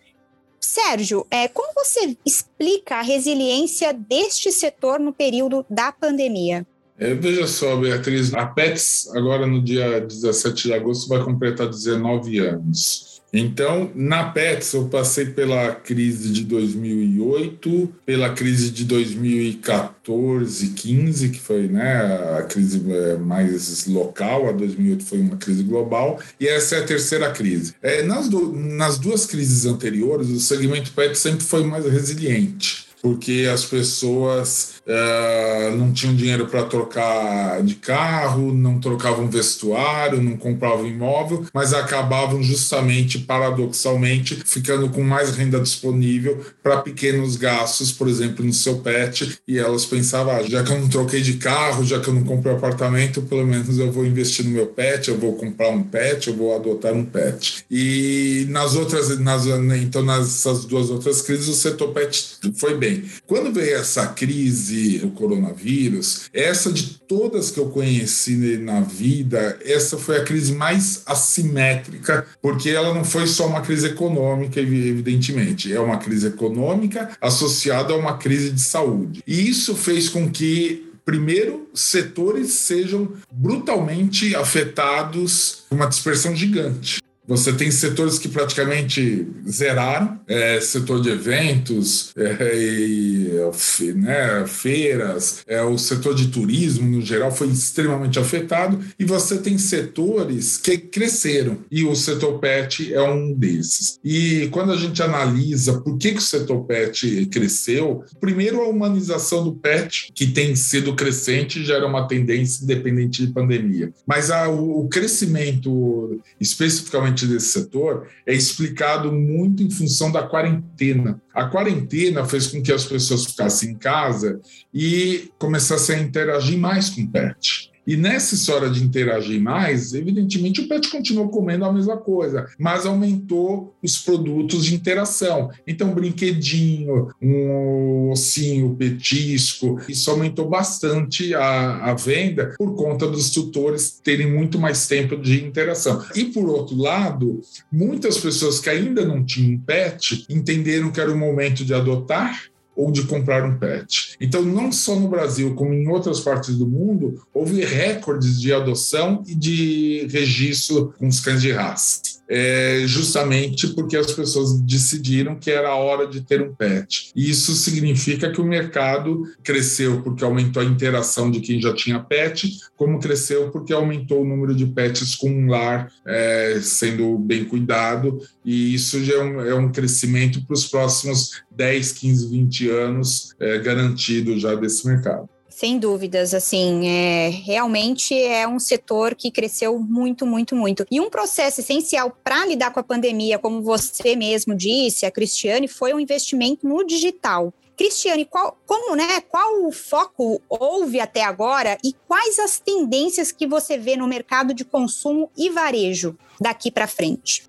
Sérgio, 0.61 1.25
é, 1.31 1.47
como 1.47 1.73
você 1.73 2.17
explica 2.27 2.97
a 2.97 3.03
resiliência 3.03 3.93
deste 3.93 4.51
setor 4.51 4.99
no 4.99 5.13
período 5.13 5.65
da 5.71 5.93
pandemia? 5.93 6.67
É, 7.01 7.15
veja 7.15 7.47
só, 7.47 7.77
Beatriz, 7.77 8.35
a 8.35 8.45
Pets, 8.45 9.09
agora 9.15 9.47
no 9.47 9.63
dia 9.63 10.01
17 10.03 10.69
de 10.69 10.75
agosto, 10.75 11.09
vai 11.09 11.25
completar 11.25 11.67
19 11.67 12.39
anos. 12.39 13.11
Então, 13.33 13.91
na 13.95 14.25
Pets, 14.25 14.75
eu 14.75 14.89
passei 14.89 15.27
pela 15.27 15.73
crise 15.73 16.31
de 16.31 16.45
2008, 16.45 17.91
pela 18.05 18.31
crise 18.31 18.71
de 18.71 18.85
2014, 18.85 20.69
15, 20.71 21.29
que 21.31 21.41
foi 21.41 21.69
né, 21.69 22.37
a 22.39 22.43
crise 22.43 22.83
é, 22.93 23.17
mais 23.17 23.87
local, 23.87 24.49
a 24.49 24.53
2008 24.53 25.05
foi 25.05 25.21
uma 25.21 25.37
crise 25.37 25.63
global, 25.63 26.21
e 26.39 26.49
essa 26.49 26.77
é 26.77 26.81
a 26.81 26.87
terceira 26.87 27.31
crise. 27.31 27.73
É, 27.81 28.03
nas, 28.03 28.29
do, 28.29 28.53
nas 28.53 28.99
duas 28.99 29.25
crises 29.25 29.65
anteriores, 29.65 30.29
o 30.29 30.41
segmento 30.41 30.93
Pets 30.93 31.21
sempre 31.21 31.45
foi 31.45 31.65
mais 31.65 31.87
resiliente 31.87 32.91
porque 33.03 33.49
as 33.51 33.65
pessoas 33.65 34.75
uh, 34.91 35.77
não 35.77 35.93
tinham 35.93 36.15
dinheiro 36.15 36.47
para 36.47 36.65
trocar 36.65 37.63
de 37.63 37.77
carro, 37.77 38.53
não 38.53 38.81
trocavam 38.81 39.31
vestuário, 39.31 40.23
não 40.23 40.37
compravam 40.37 40.87
imóvel, 40.87 41.47
mas 41.55 41.73
acabavam 41.73 42.43
justamente, 42.43 43.21
paradoxalmente, 43.21 44.43
ficando 44.45 44.89
com 44.91 45.03
mais 45.03 45.37
renda 45.37 45.61
disponível 45.61 46.45
para 46.63 46.79
pequenos 46.79 47.37
gastos, 47.37 47.93
por 47.93 48.09
exemplo, 48.09 48.45
no 48.45 48.53
seu 48.53 48.79
pet. 48.79 49.39
E 49.47 49.59
elas 49.59 49.85
pensavam: 49.85 50.35
ah, 50.35 50.43
já 50.43 50.63
que 50.63 50.73
eu 50.73 50.81
não 50.81 50.89
troquei 50.89 51.21
de 51.21 51.35
carro, 51.35 51.85
já 51.85 52.01
que 52.01 52.09
eu 52.09 52.15
não 52.15 52.25
comprei 52.25 52.55
apartamento, 52.55 53.23
pelo 53.23 53.47
menos 53.47 53.79
eu 53.79 53.93
vou 53.93 54.05
investir 54.05 54.45
no 54.45 54.51
meu 54.51 54.67
pet, 54.67 55.09
eu 55.09 55.19
vou 55.19 55.35
comprar 55.35 55.71
um 55.71 55.83
pet, 55.83 56.29
eu 56.29 56.37
vou 56.37 56.55
adotar 56.55 56.93
um 56.93 57.05
pet. 57.05 57.65
E 57.71 58.47
nas 58.49 58.75
outras, 58.75 59.19
nas, 59.19 59.47
então 59.47 60.03
nessas 60.03 60.65
duas 60.65 60.91
outras 60.91 61.23
crises, 61.23 61.49
o 61.49 61.55
setor 61.55 61.89
pet 61.93 62.39
foi 62.57 62.77
bem. 62.77 63.05
Quando 63.27 63.53
veio 63.53 63.77
essa 63.77 64.07
crise 64.07 64.80
o 65.05 65.11
coronavírus, 65.11 66.29
essa 66.33 66.73
de 66.73 66.99
todas 67.07 67.51
que 67.51 67.59
eu 67.59 67.69
conheci 67.69 68.59
na 68.59 68.81
vida, 68.81 69.59
essa 69.65 69.97
foi 69.99 70.19
a 70.19 70.25
crise 70.25 70.53
mais 70.53 71.03
assimétrica, 71.07 72.27
porque 72.41 72.71
ela 72.71 72.95
não 72.95 73.05
foi 73.05 73.27
só 73.27 73.47
uma 73.47 73.61
crise 73.61 73.87
econômica, 73.87 74.61
evidentemente, 74.61 75.73
é 75.73 75.81
uma 75.81 75.99
crise 75.99 76.29
econômica 76.29 77.11
associada 77.21 77.93
a 77.93 77.97
uma 77.97 78.17
crise 78.17 78.51
de 78.51 78.61
saúde. 78.61 79.23
E 79.27 79.49
isso 79.49 79.75
fez 79.75 80.09
com 80.09 80.31
que 80.31 80.91
primeiro, 81.05 81.69
setores 81.75 82.53
sejam 82.53 83.09
brutalmente 83.33 84.37
afetados 84.37 85.65
por 85.69 85.75
uma 85.75 85.87
dispersão 85.87 86.37
gigante. 86.37 87.01
Você 87.31 87.53
tem 87.53 87.71
setores 87.71 88.19
que 88.19 88.29
praticamente 88.29 89.25
zeraram, 89.49 90.19
é, 90.27 90.61
setor 90.61 91.01
de 91.01 91.11
eventos, 91.11 92.13
é, 92.17 92.57
e, 92.57 93.93
né, 93.95 94.45
feiras, 94.49 95.45
é, 95.47 95.63
o 95.63 95.79
setor 95.79 96.13
de 96.17 96.27
turismo 96.27 96.89
no 96.89 97.01
geral 97.01 97.31
foi 97.31 97.47
extremamente 97.47 98.19
afetado, 98.19 98.81
e 98.99 99.05
você 99.05 99.39
tem 99.39 99.57
setores 99.59 100.57
que 100.57 100.77
cresceram, 100.77 101.59
e 101.71 101.85
o 101.85 101.95
setor 101.95 102.41
pet 102.41 102.93
é 102.93 103.01
um 103.01 103.33
desses. 103.33 104.01
E 104.05 104.49
quando 104.51 104.73
a 104.73 104.77
gente 104.77 105.01
analisa 105.01 105.81
por 105.81 105.99
que, 105.99 106.11
que 106.11 106.19
o 106.19 106.21
setor 106.21 106.65
pet 106.65 107.27
cresceu, 107.27 108.03
primeiro 108.21 108.61
a 108.61 108.69
humanização 108.69 109.45
do 109.45 109.53
pet, 109.53 110.11
que 110.13 110.27
tem 110.27 110.57
sido 110.57 110.97
crescente, 110.97 111.65
já 111.65 111.79
uma 111.87 112.09
tendência 112.09 112.65
independente 112.65 113.25
de 113.25 113.33
pandemia. 113.33 113.93
Mas 114.07 114.31
a, 114.31 114.49
o 114.49 114.89
crescimento, 114.89 116.21
especificamente 116.41 117.20
parte 117.21 117.27
desse 117.27 117.49
setor 117.49 118.09
é 118.27 118.35
explicado 118.35 119.13
muito 119.13 119.63
em 119.63 119.71
função 119.71 120.11
da 120.11 120.23
quarentena. 120.23 121.21
A 121.35 121.45
quarentena 121.47 122.25
fez 122.25 122.47
com 122.47 122.63
que 122.63 122.73
as 122.73 122.85
pessoas 122.85 123.27
ficassem 123.27 123.71
em 123.71 123.75
casa 123.75 124.41
e 124.73 125.31
começassem 125.39 125.97
a 125.97 126.01
interagir 126.01 126.59
mais 126.59 126.91
com 126.91 127.03
o 127.03 127.09
pet. 127.09 127.70
E 127.87 127.97
nessa 127.97 128.35
história 128.35 128.69
de 128.71 128.85
interagir 128.85 129.41
mais, 129.41 129.95
evidentemente 129.95 130.61
o 130.61 130.69
pet 130.69 130.89
continuou 130.91 131.29
comendo 131.29 131.65
a 131.65 131.73
mesma 131.73 131.97
coisa, 131.97 132.47
mas 132.59 132.87
aumentou 132.87 133.75
os 133.83 133.99
produtos 133.99 134.65
de 134.65 134.75
interação. 134.75 135.51
Então, 135.67 135.95
brinquedinho, 135.95 137.09
um 137.21 138.11
ossinho, 138.11 138.75
petisco, 138.77 139.81
isso 139.89 140.11
aumentou 140.11 140.49
bastante 140.49 141.35
a, 141.35 141.91
a 141.91 141.95
venda 141.95 142.55
por 142.59 142.75
conta 142.75 143.07
dos 143.07 143.31
tutores 143.31 144.01
terem 144.03 144.31
muito 144.31 144.59
mais 144.59 144.87
tempo 144.87 145.17
de 145.17 145.45
interação. 145.45 146.05
E 146.15 146.25
por 146.25 146.49
outro 146.49 146.77
lado, 146.77 147.41
muitas 147.73 148.19
pessoas 148.19 148.61
que 148.61 148.69
ainda 148.69 149.05
não 149.05 149.25
tinham 149.25 149.59
pet 149.59 150.25
entenderam 150.29 150.91
que 150.91 151.01
era 151.01 151.13
o 151.13 151.19
momento 151.19 151.65
de 151.65 151.75
adotar 151.75 152.50
ou 152.75 152.91
de 152.91 153.03
comprar 153.05 153.45
um 153.45 153.59
pet. 153.59 154.17
Então, 154.21 154.43
não 154.43 154.73
só 154.73 154.99
no 154.99 155.09
Brasil, 155.09 155.55
como 155.55 155.75
em 155.75 155.89
outras 155.89 156.21
partes 156.21 156.57
do 156.57 156.67
mundo, 156.67 157.23
houve 157.33 157.65
recordes 157.65 158.41
de 158.41 158.53
adoção 158.53 159.23
e 159.27 159.35
de 159.35 160.09
registro 160.11 160.95
com 160.99 161.09
os 161.09 161.21
cães 161.21 161.43
de 161.43 161.53
raça 161.53 162.21
é, 162.31 162.85
justamente 162.87 163.67
porque 163.75 163.97
as 163.97 164.13
pessoas 164.13 164.61
decidiram 164.61 165.35
que 165.35 165.51
era 165.51 165.71
a 165.71 165.75
hora 165.75 166.07
de 166.07 166.21
ter 166.21 166.41
um 166.41 166.55
pet. 166.55 167.11
E 167.15 167.29
isso 167.29 167.53
significa 167.57 168.31
que 168.31 168.41
o 168.41 168.45
mercado 168.45 169.25
cresceu 169.43 170.01
porque 170.01 170.23
aumentou 170.23 170.63
a 170.63 170.65
interação 170.65 171.29
de 171.29 171.41
quem 171.41 171.61
já 171.61 171.75
tinha 171.75 171.99
pet, 171.99 172.61
como 172.77 173.01
cresceu 173.01 173.51
porque 173.51 173.73
aumentou 173.73 174.23
o 174.23 174.25
número 174.25 174.55
de 174.55 174.65
pets 174.65 175.17
com 175.17 175.29
um 175.29 175.49
lar 175.49 175.91
é, 176.07 176.61
sendo 176.63 177.19
bem 177.19 177.45
cuidado, 177.45 178.21
e 178.45 178.75
isso 178.75 179.03
já 179.03 179.15
é 179.15 179.23
um, 179.23 179.41
é 179.41 179.55
um 179.55 179.73
crescimento 179.73 180.45
para 180.47 180.55
os 180.55 180.67
próximos 180.67 181.43
10, 181.51 181.93
15, 181.93 182.29
20 182.29 182.60
anos 182.69 183.35
é, 183.41 183.59
garantido 183.59 184.39
já 184.39 184.55
desse 184.55 184.87
mercado. 184.87 185.29
Sem 185.49 185.79
dúvidas, 185.79 186.33
assim, 186.33 186.89
é, 186.89 187.29
realmente 187.29 188.15
é 188.15 188.49
um 188.49 188.59
setor 188.59 189.15
que 189.15 189.31
cresceu 189.31 189.79
muito, 189.79 190.25
muito, 190.25 190.57
muito. 190.57 190.87
E 190.91 191.01
um 191.01 191.11
processo 191.11 191.61
essencial 191.61 192.17
para 192.25 192.47
lidar 192.47 192.73
com 192.73 192.81
a 192.81 192.85
pandemia, 192.85 193.39
como 193.39 193.61
você 193.61 194.17
mesmo 194.17 194.55
disse, 194.55 195.05
a 195.05 195.11
Cristiane, 195.11 195.69
foi 195.69 195.93
um 195.93 196.01
investimento 196.01 196.67
no 196.67 196.83
digital. 196.87 197.53
Cristiane, 197.77 198.25
qual, 198.25 198.59
como, 198.67 198.95
né, 198.95 199.21
qual 199.23 199.67
o 199.67 199.73
foco 199.73 200.41
houve 200.49 201.01
até 201.01 201.25
agora 201.25 201.77
e 201.85 201.95
quais 202.07 202.39
as 202.39 202.61
tendências 202.61 203.33
que 203.33 203.47
você 203.47 203.77
vê 203.77 203.97
no 203.97 204.07
mercado 204.07 204.55
de 204.55 204.65
consumo 204.65 205.31
e 205.37 205.51
varejo 205.51 206.17
daqui 206.41 206.71
para 206.71 206.87
frente? 206.87 207.45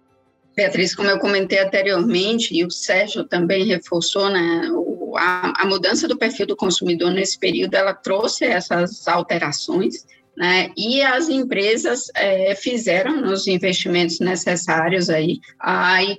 Beatriz, 0.55 0.93
como 0.93 1.09
eu 1.09 1.19
comentei 1.19 1.59
anteriormente, 1.59 2.53
e 2.53 2.65
o 2.65 2.71
Sérgio 2.71 3.23
também 3.23 3.65
reforçou, 3.65 4.29
né, 4.29 4.69
o, 4.71 5.00
a, 5.17 5.53
a, 5.63 5.65
mudança 5.65 6.07
do 6.07 6.17
perfil 6.17 6.45
do 6.45 6.55
consumidor 6.55 7.11
nesse 7.11 7.37
período, 7.37 7.75
ela 7.75 7.93
trouxe 7.93 8.45
essas 8.45 9.07
alterações, 9.07 10.05
né, 10.35 10.71
e 10.77 11.01
as 11.01 11.27
empresas 11.27 12.09
é, 12.15 12.55
fizeram 12.55 13.31
os 13.31 13.47
investimentos 13.47 14.19
necessários 14.19 15.09
aí, 15.09 15.39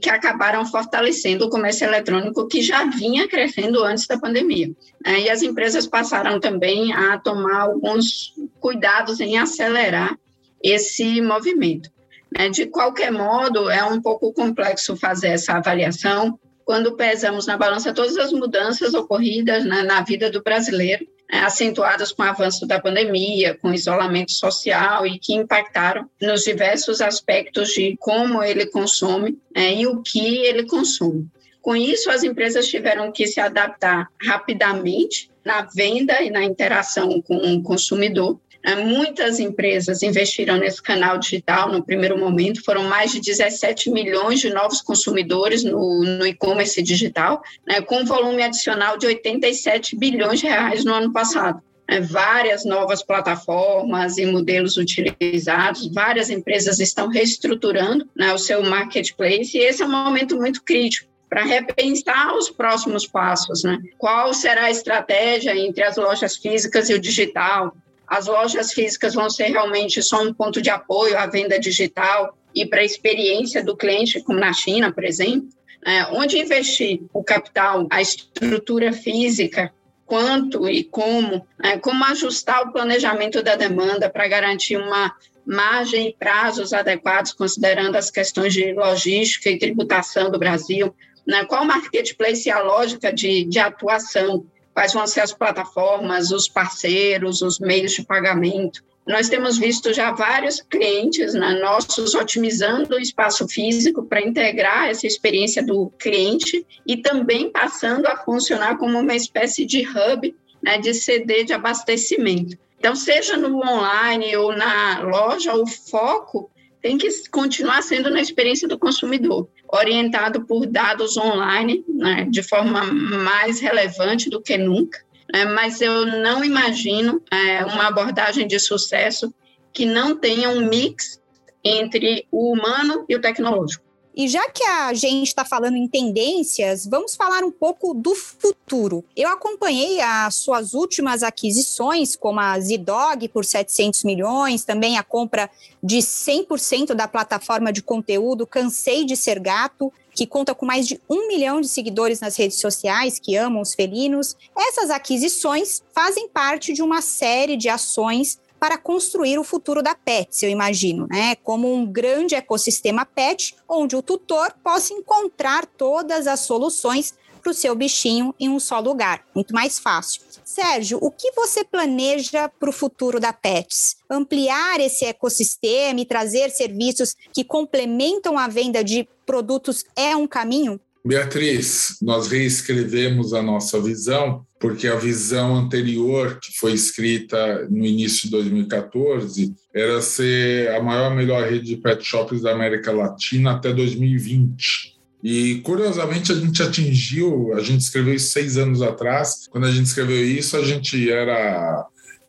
que 0.00 0.10
acabaram 0.10 0.66
fortalecendo 0.66 1.46
o 1.46 1.50
comércio 1.50 1.86
eletrônico 1.86 2.46
que 2.46 2.60
já 2.60 2.84
vinha 2.84 3.26
crescendo 3.26 3.82
antes 3.82 4.06
da 4.06 4.18
pandemia. 4.18 4.70
Né, 5.04 5.20
e 5.22 5.30
as 5.30 5.42
empresas 5.42 5.86
passaram 5.86 6.38
também 6.38 6.92
a 6.92 7.18
tomar 7.18 7.62
alguns 7.62 8.34
cuidados 8.60 9.18
em 9.20 9.38
acelerar 9.38 10.16
esse 10.62 11.20
movimento. 11.20 11.90
Né? 12.36 12.48
De 12.48 12.66
qualquer 12.66 13.10
modo, 13.10 13.68
é 13.68 13.84
um 13.84 14.00
pouco 14.00 14.32
complexo 14.32 14.96
fazer 14.96 15.28
essa 15.28 15.54
avaliação 15.54 16.38
quando 16.64 16.96
pesamos 16.96 17.46
na 17.46 17.56
balança 17.56 17.92
todas 17.92 18.16
as 18.16 18.32
mudanças 18.32 18.94
ocorridas 18.94 19.64
né, 19.64 19.82
na 19.82 20.02
vida 20.02 20.30
do 20.30 20.42
brasileiro, 20.42 21.06
né, 21.30 21.40
acentuadas 21.40 22.12
com 22.12 22.22
o 22.22 22.26
avanço 22.26 22.66
da 22.66 22.80
pandemia, 22.80 23.56
com 23.60 23.70
o 23.70 23.74
isolamento 23.74 24.32
social 24.32 25.06
e 25.06 25.18
que 25.18 25.34
impactaram 25.34 26.08
nos 26.20 26.42
diversos 26.42 27.00
aspectos 27.00 27.70
de 27.70 27.96
como 27.98 28.42
ele 28.42 28.66
consome 28.66 29.38
né, 29.54 29.74
e 29.74 29.86
o 29.86 30.02
que 30.02 30.38
ele 30.38 30.64
consome. 30.64 31.28
Com 31.62 31.76
isso, 31.76 32.10
as 32.10 32.24
empresas 32.24 32.66
tiveram 32.66 33.12
que 33.12 33.24
se 33.26 33.40
adaptar 33.40 34.08
rapidamente 34.20 35.30
na 35.44 35.62
venda 35.62 36.20
e 36.20 36.28
na 36.28 36.42
interação 36.44 37.22
com 37.22 37.36
o 37.36 37.62
consumidor, 37.62 38.38
né, 38.64 38.74
muitas 38.76 39.38
empresas 39.38 40.02
investiram 40.02 40.56
nesse 40.56 40.82
canal 40.82 41.18
digital 41.18 41.70
no 41.70 41.84
primeiro 41.84 42.18
momento, 42.18 42.64
foram 42.64 42.84
mais 42.84 43.12
de 43.12 43.20
17 43.20 43.90
milhões 43.90 44.40
de 44.40 44.50
novos 44.50 44.80
consumidores 44.80 45.62
no, 45.62 46.02
no 46.02 46.26
e-commerce 46.26 46.82
digital, 46.82 47.42
né, 47.66 47.80
com 47.80 47.98
um 47.98 48.04
volume 48.04 48.42
adicional 48.42 48.98
de 48.98 49.06
87 49.06 49.96
bilhões 49.96 50.40
de 50.40 50.46
reais 50.46 50.84
no 50.84 50.92
ano 50.92 51.12
passado. 51.12 51.62
né, 51.88 52.00
várias 52.00 52.64
novas 52.64 53.04
plataformas 53.04 54.18
e 54.18 54.26
modelos 54.26 54.76
utilizados, 54.76 55.92
várias 55.92 56.28
empresas 56.28 56.80
estão 56.80 57.08
reestruturando 57.08 58.08
né, 58.16 58.32
o 58.32 58.38
seu 58.38 58.62
marketplace, 58.62 59.56
e 59.56 59.60
esse 59.60 59.82
é 59.82 59.86
um 59.86 59.90
momento 59.90 60.36
muito 60.36 60.62
crítico 60.62 61.11
para 61.32 61.44
repensar 61.44 62.36
os 62.36 62.50
próximos 62.50 63.06
passos, 63.06 63.64
né? 63.64 63.78
Qual 63.96 64.34
será 64.34 64.64
a 64.64 64.70
estratégia 64.70 65.56
entre 65.56 65.82
as 65.82 65.96
lojas 65.96 66.36
físicas 66.36 66.90
e 66.90 66.94
o 66.94 66.98
digital? 66.98 67.74
As 68.06 68.26
lojas 68.26 68.74
físicas 68.74 69.14
vão 69.14 69.30
ser 69.30 69.46
realmente 69.46 70.02
só 70.02 70.22
um 70.22 70.34
ponto 70.34 70.60
de 70.60 70.68
apoio 70.68 71.16
à 71.16 71.24
venda 71.24 71.58
digital 71.58 72.36
e 72.54 72.66
para 72.66 72.82
a 72.82 72.84
experiência 72.84 73.64
do 73.64 73.74
cliente, 73.74 74.20
como 74.20 74.38
na 74.38 74.52
China, 74.52 74.92
por 74.92 75.04
exemplo? 75.04 75.48
É, 75.86 76.04
onde 76.08 76.38
investir 76.38 77.00
o 77.14 77.24
capital, 77.24 77.86
a 77.90 78.02
estrutura 78.02 78.92
física, 78.92 79.72
quanto 80.04 80.68
e 80.68 80.84
como, 80.84 81.46
é, 81.62 81.78
como 81.78 82.04
ajustar 82.04 82.68
o 82.68 82.72
planejamento 82.72 83.42
da 83.42 83.56
demanda 83.56 84.10
para 84.10 84.28
garantir 84.28 84.76
uma 84.76 85.16
margem 85.46 86.08
e 86.08 86.12
prazos 86.12 86.74
adequados, 86.74 87.32
considerando 87.32 87.96
as 87.96 88.10
questões 88.10 88.52
de 88.52 88.74
logística 88.74 89.48
e 89.48 89.58
tributação 89.58 90.30
do 90.30 90.38
Brasil, 90.38 90.94
né? 91.26 91.44
qual 91.44 91.64
marketplace 91.64 92.48
e 92.48 92.52
a 92.52 92.60
lógica 92.60 93.12
de, 93.12 93.44
de 93.44 93.58
atuação, 93.58 94.44
quais 94.72 94.92
vão 94.92 95.06
ser 95.06 95.20
as 95.20 95.32
plataformas, 95.32 96.30
os 96.30 96.48
parceiros, 96.48 97.42
os 97.42 97.58
meios 97.58 97.92
de 97.92 98.04
pagamento. 98.04 98.82
Nós 99.06 99.28
temos 99.28 99.58
visto 99.58 99.92
já 99.92 100.12
vários 100.12 100.60
clientes 100.60 101.34
né, 101.34 101.58
nossos 101.60 102.14
otimizando 102.14 102.94
o 102.94 103.00
espaço 103.00 103.48
físico 103.48 104.04
para 104.04 104.22
integrar 104.22 104.88
essa 104.88 105.08
experiência 105.08 105.64
do 105.64 105.90
cliente 105.98 106.64
e 106.86 106.96
também 106.96 107.50
passando 107.50 108.06
a 108.06 108.16
funcionar 108.16 108.78
como 108.78 109.00
uma 109.00 109.16
espécie 109.16 109.64
de 109.64 109.84
hub 109.88 110.34
né, 110.62 110.78
de 110.78 110.94
CD 110.94 111.42
de 111.42 111.52
abastecimento. 111.52 112.56
Então, 112.78 112.94
seja 112.94 113.36
no 113.36 113.58
online 113.58 114.36
ou 114.36 114.54
na 114.56 115.00
loja, 115.02 115.54
o 115.54 115.66
foco 115.66 116.50
tem 116.82 116.98
que 116.98 117.08
continuar 117.30 117.80
sendo 117.82 118.10
na 118.10 118.20
experiência 118.20 118.66
do 118.66 118.78
consumidor, 118.78 119.48
orientado 119.68 120.44
por 120.44 120.66
dados 120.66 121.16
online, 121.16 121.84
né, 121.88 122.26
de 122.28 122.42
forma 122.42 122.82
mais 122.84 123.60
relevante 123.60 124.28
do 124.28 124.42
que 124.42 124.58
nunca, 124.58 124.98
né, 125.32 125.44
mas 125.44 125.80
eu 125.80 126.04
não 126.04 126.44
imagino 126.44 127.22
é, 127.30 127.64
uma 127.64 127.86
abordagem 127.86 128.46
de 128.48 128.58
sucesso 128.58 129.32
que 129.72 129.86
não 129.86 130.16
tenha 130.16 130.50
um 130.50 130.68
mix 130.68 131.22
entre 131.64 132.26
o 132.30 132.52
humano 132.52 133.04
e 133.08 133.14
o 133.14 133.20
tecnológico. 133.20 133.84
E 134.14 134.28
já 134.28 134.48
que 134.50 134.62
a 134.62 134.92
gente 134.92 135.28
está 135.28 135.44
falando 135.44 135.76
em 135.76 135.88
tendências, 135.88 136.86
vamos 136.86 137.14
falar 137.14 137.42
um 137.42 137.50
pouco 137.50 137.94
do 137.94 138.14
futuro. 138.14 139.04
Eu 139.16 139.30
acompanhei 139.30 140.00
as 140.00 140.34
suas 140.34 140.74
últimas 140.74 141.22
aquisições, 141.22 142.14
como 142.14 142.38
a 142.38 142.58
Zidog 142.60 143.26
por 143.28 143.44
700 143.44 144.04
milhões, 144.04 144.64
também 144.64 144.98
a 144.98 145.02
compra 145.02 145.50
de 145.82 145.98
100% 145.98 146.94
da 146.94 147.08
plataforma 147.08 147.72
de 147.72 147.82
conteúdo 147.82 148.46
Cansei 148.46 149.04
de 149.04 149.16
Ser 149.16 149.40
Gato, 149.40 149.92
que 150.14 150.26
conta 150.26 150.54
com 150.54 150.66
mais 150.66 150.86
de 150.86 151.00
um 151.08 151.26
milhão 151.26 151.60
de 151.60 151.68
seguidores 151.68 152.20
nas 152.20 152.36
redes 152.36 152.60
sociais 152.60 153.18
que 153.18 153.34
amam 153.36 153.62
os 153.62 153.74
felinos. 153.74 154.36
Essas 154.56 154.90
aquisições 154.90 155.82
fazem 155.94 156.28
parte 156.28 156.72
de 156.72 156.82
uma 156.82 157.00
série 157.00 157.56
de 157.56 157.68
ações 157.68 158.38
para 158.62 158.78
construir 158.78 159.40
o 159.40 159.42
futuro 159.42 159.82
da 159.82 159.92
Pets, 159.92 160.40
eu 160.44 160.48
imagino, 160.48 161.08
né? 161.10 161.34
Como 161.34 161.74
um 161.74 161.84
grande 161.84 162.36
ecossistema 162.36 163.04
pet, 163.04 163.56
onde 163.68 163.96
o 163.96 164.02
tutor 164.02 164.54
possa 164.62 164.94
encontrar 164.94 165.66
todas 165.66 166.28
as 166.28 166.38
soluções 166.38 167.12
para 167.42 167.50
o 167.50 167.54
seu 167.54 167.74
bichinho 167.74 168.32
em 168.38 168.48
um 168.48 168.60
só 168.60 168.78
lugar, 168.78 169.24
muito 169.34 169.52
mais 169.52 169.80
fácil. 169.80 170.22
Sérgio, 170.44 171.00
o 171.02 171.10
que 171.10 171.32
você 171.32 171.64
planeja 171.64 172.48
para 172.48 172.70
o 172.70 172.72
futuro 172.72 173.18
da 173.18 173.32
Pets? 173.32 173.96
Ampliar 174.08 174.78
esse 174.78 175.06
ecossistema 175.06 176.00
e 176.00 176.06
trazer 176.06 176.48
serviços 176.50 177.16
que 177.32 177.42
complementam 177.42 178.38
a 178.38 178.46
venda 178.46 178.84
de 178.84 179.08
produtos 179.26 179.84
é 179.96 180.14
um 180.14 180.28
caminho? 180.28 180.80
Beatriz, 181.04 181.96
nós 182.00 182.28
reescrevemos 182.28 183.34
a 183.34 183.42
nossa 183.42 183.80
visão, 183.80 184.46
porque 184.60 184.86
a 184.86 184.94
visão 184.94 185.56
anterior, 185.56 186.38
que 186.40 186.56
foi 186.56 186.72
escrita 186.72 187.66
no 187.68 187.84
início 187.84 188.24
de 188.24 188.30
2014, 188.30 189.52
era 189.74 190.00
ser 190.00 190.70
a 190.70 190.80
maior, 190.80 191.12
melhor 191.12 191.48
rede 191.50 191.66
de 191.66 191.76
pet 191.76 192.04
shops 192.04 192.42
da 192.42 192.52
América 192.52 192.92
Latina 192.92 193.52
até 193.52 193.72
2020. 193.72 194.92
E, 195.24 195.56
curiosamente, 195.60 196.30
a 196.30 196.34
gente 196.36 196.62
atingiu, 196.62 197.52
a 197.54 197.60
gente 197.60 197.80
escreveu 197.80 198.14
isso 198.14 198.30
seis 198.30 198.56
anos 198.56 198.80
atrás. 198.80 199.48
Quando 199.50 199.66
a 199.66 199.70
gente 199.70 199.86
escreveu 199.86 200.24
isso, 200.24 200.56
a 200.56 200.64
gente 200.64 201.10
era 201.10 201.86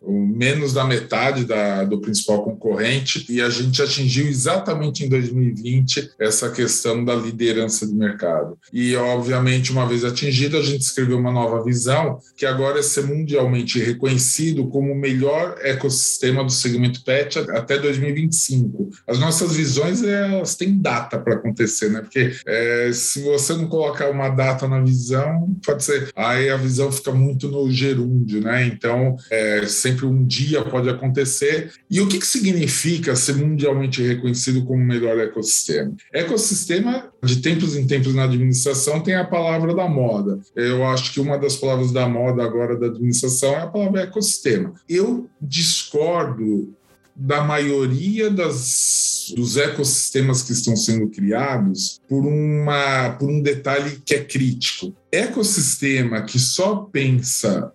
menos 0.08 0.74
da 0.74 0.84
metade 0.84 1.46
da, 1.46 1.84
do 1.84 2.00
principal 2.00 2.44
concorrente, 2.44 3.26
e 3.30 3.42
a 3.42 3.50
gente 3.50 3.82
atingiu 3.82 4.28
exatamente 4.28 5.04
em 5.04 5.10
2020 5.10 6.12
essa 6.20 6.50
questão 6.50 7.04
da 7.04 7.16
liderança 7.16 7.88
de 7.88 7.94
mercado. 7.94 8.58
E, 8.72 8.96
obviamente, 8.96 9.72
uma 9.72 9.88
vez 9.88 10.04
atingida, 10.04 10.58
a 10.58 10.62
gente 10.62 10.82
escreveu 10.82 11.18
uma 11.18 11.32
nova 11.32 11.64
visão, 11.64 12.20
que 12.36 12.46
agora 12.46 12.80
é 12.80 12.84
ser 12.84 13.04
mundialmente 13.04 13.80
reconhecido 13.80 14.68
como 14.68 14.92
o 14.92 14.96
melhor 14.96 15.58
ecossistema 15.62 16.44
do 16.44 16.52
segmento 16.52 17.04
pet 17.04 17.40
até 17.40 17.78
2025. 17.78 18.90
As 19.08 19.20
nossas 19.20 19.56
visões, 19.56 20.04
elas 20.04 20.56
têm 20.56 20.78
data 20.78 21.20
para 21.20 21.36
acontecer, 21.36 21.90
né? 21.90 22.02
Porque 22.02 22.36
é, 22.46 22.92
se 22.94 23.22
você 23.24 23.54
não 23.54 23.68
colocar 23.68 24.10
uma 24.10 24.30
data 24.30 24.68
na 24.68 24.82
visão, 24.82 25.56
pode 25.66 25.84
ser. 25.84 26.12
Aí 26.16 26.50
a 26.50 26.58
visão 26.58 26.92
fica 26.92 27.12
muito 27.12 27.48
no 27.50 27.70
gerúndio, 27.72 28.42
né? 28.42 28.66
Então, 28.66 29.16
é, 29.30 29.66
sem 29.66 29.93
sempre 29.94 30.06
um 30.06 30.26
dia 30.26 30.64
pode 30.64 30.90
acontecer. 30.90 31.72
E 31.90 32.02
o 32.02 32.08
que, 32.08 32.20
que 32.20 32.28
significa 32.28 33.16
ser 33.16 33.36
mundialmente 33.36 34.02
reconhecido 34.02 34.66
como 34.66 34.84
melhor 34.84 35.20
ecossistema? 35.20 35.96
Ecossistema, 36.12 37.12
de 37.24 37.38
tempos 37.38 37.76
em 37.76 37.86
tempos 37.86 38.14
na 38.16 38.24
administração, 38.24 39.00
tem 39.00 39.16
a 39.16 39.24
palavra 39.24 39.74
da 39.76 39.88
moda. 39.88 40.40
Eu 40.56 40.86
acho 40.86 41.14
que 41.14 41.20
uma 41.20 41.38
das 41.38 41.56
palavras 41.56 41.92
da 41.92 42.08
moda 42.08 42.44
agora 42.44 42.78
da 42.78 42.88
administração 42.88 43.54
é 43.54 43.62
a 43.62 43.68
palavra 43.68 44.02
ecossistema. 44.02 44.74
Eu 44.90 45.30
discordo 45.40 46.74
da 47.16 47.44
maioria 47.44 48.32
das, 48.32 49.32
dos 49.36 49.56
ecossistemas 49.56 50.42
que 50.42 50.52
estão 50.52 50.76
sendo 50.76 51.08
criados 51.10 52.02
por, 52.10 52.26
uma, 52.26 53.12
por 53.20 53.30
um 53.30 53.40
detalhe 53.40 54.02
que 54.04 54.16
é 54.16 54.24
crítico. 54.24 54.96
Ecossistema 55.12 56.24
que 56.24 56.40
só 56.40 56.78
pensa 56.92 57.72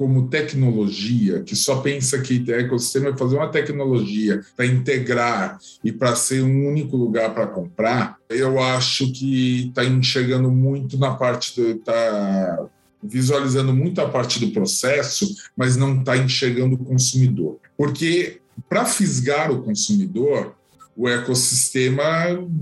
como 0.00 0.28
tecnologia, 0.28 1.42
que 1.42 1.54
só 1.54 1.82
pensa 1.82 2.22
que 2.22 2.42
ecossistema 2.52 3.10
é 3.10 3.16
fazer 3.18 3.36
uma 3.36 3.50
tecnologia 3.50 4.40
para 4.56 4.64
integrar 4.64 5.58
e 5.84 5.92
para 5.92 6.16
ser 6.16 6.42
um 6.42 6.66
único 6.66 6.96
lugar 6.96 7.34
para 7.34 7.46
comprar, 7.46 8.16
eu 8.30 8.58
acho 8.58 9.12
que 9.12 9.68
está 9.68 9.84
enxergando 9.84 10.50
muito 10.50 10.96
na 10.96 11.14
parte 11.14 11.54
do. 11.60 11.74
Tá 11.80 12.66
visualizando 13.02 13.74
muito 13.74 14.00
a 14.00 14.08
parte 14.08 14.40
do 14.40 14.52
processo, 14.52 15.34
mas 15.54 15.76
não 15.76 16.00
está 16.00 16.16
enxergando 16.16 16.76
o 16.76 16.84
consumidor. 16.84 17.58
Porque 17.76 18.40
para 18.70 18.86
fisgar 18.86 19.50
o 19.50 19.62
consumidor, 19.62 20.54
o 21.00 21.08
ecossistema 21.08 22.04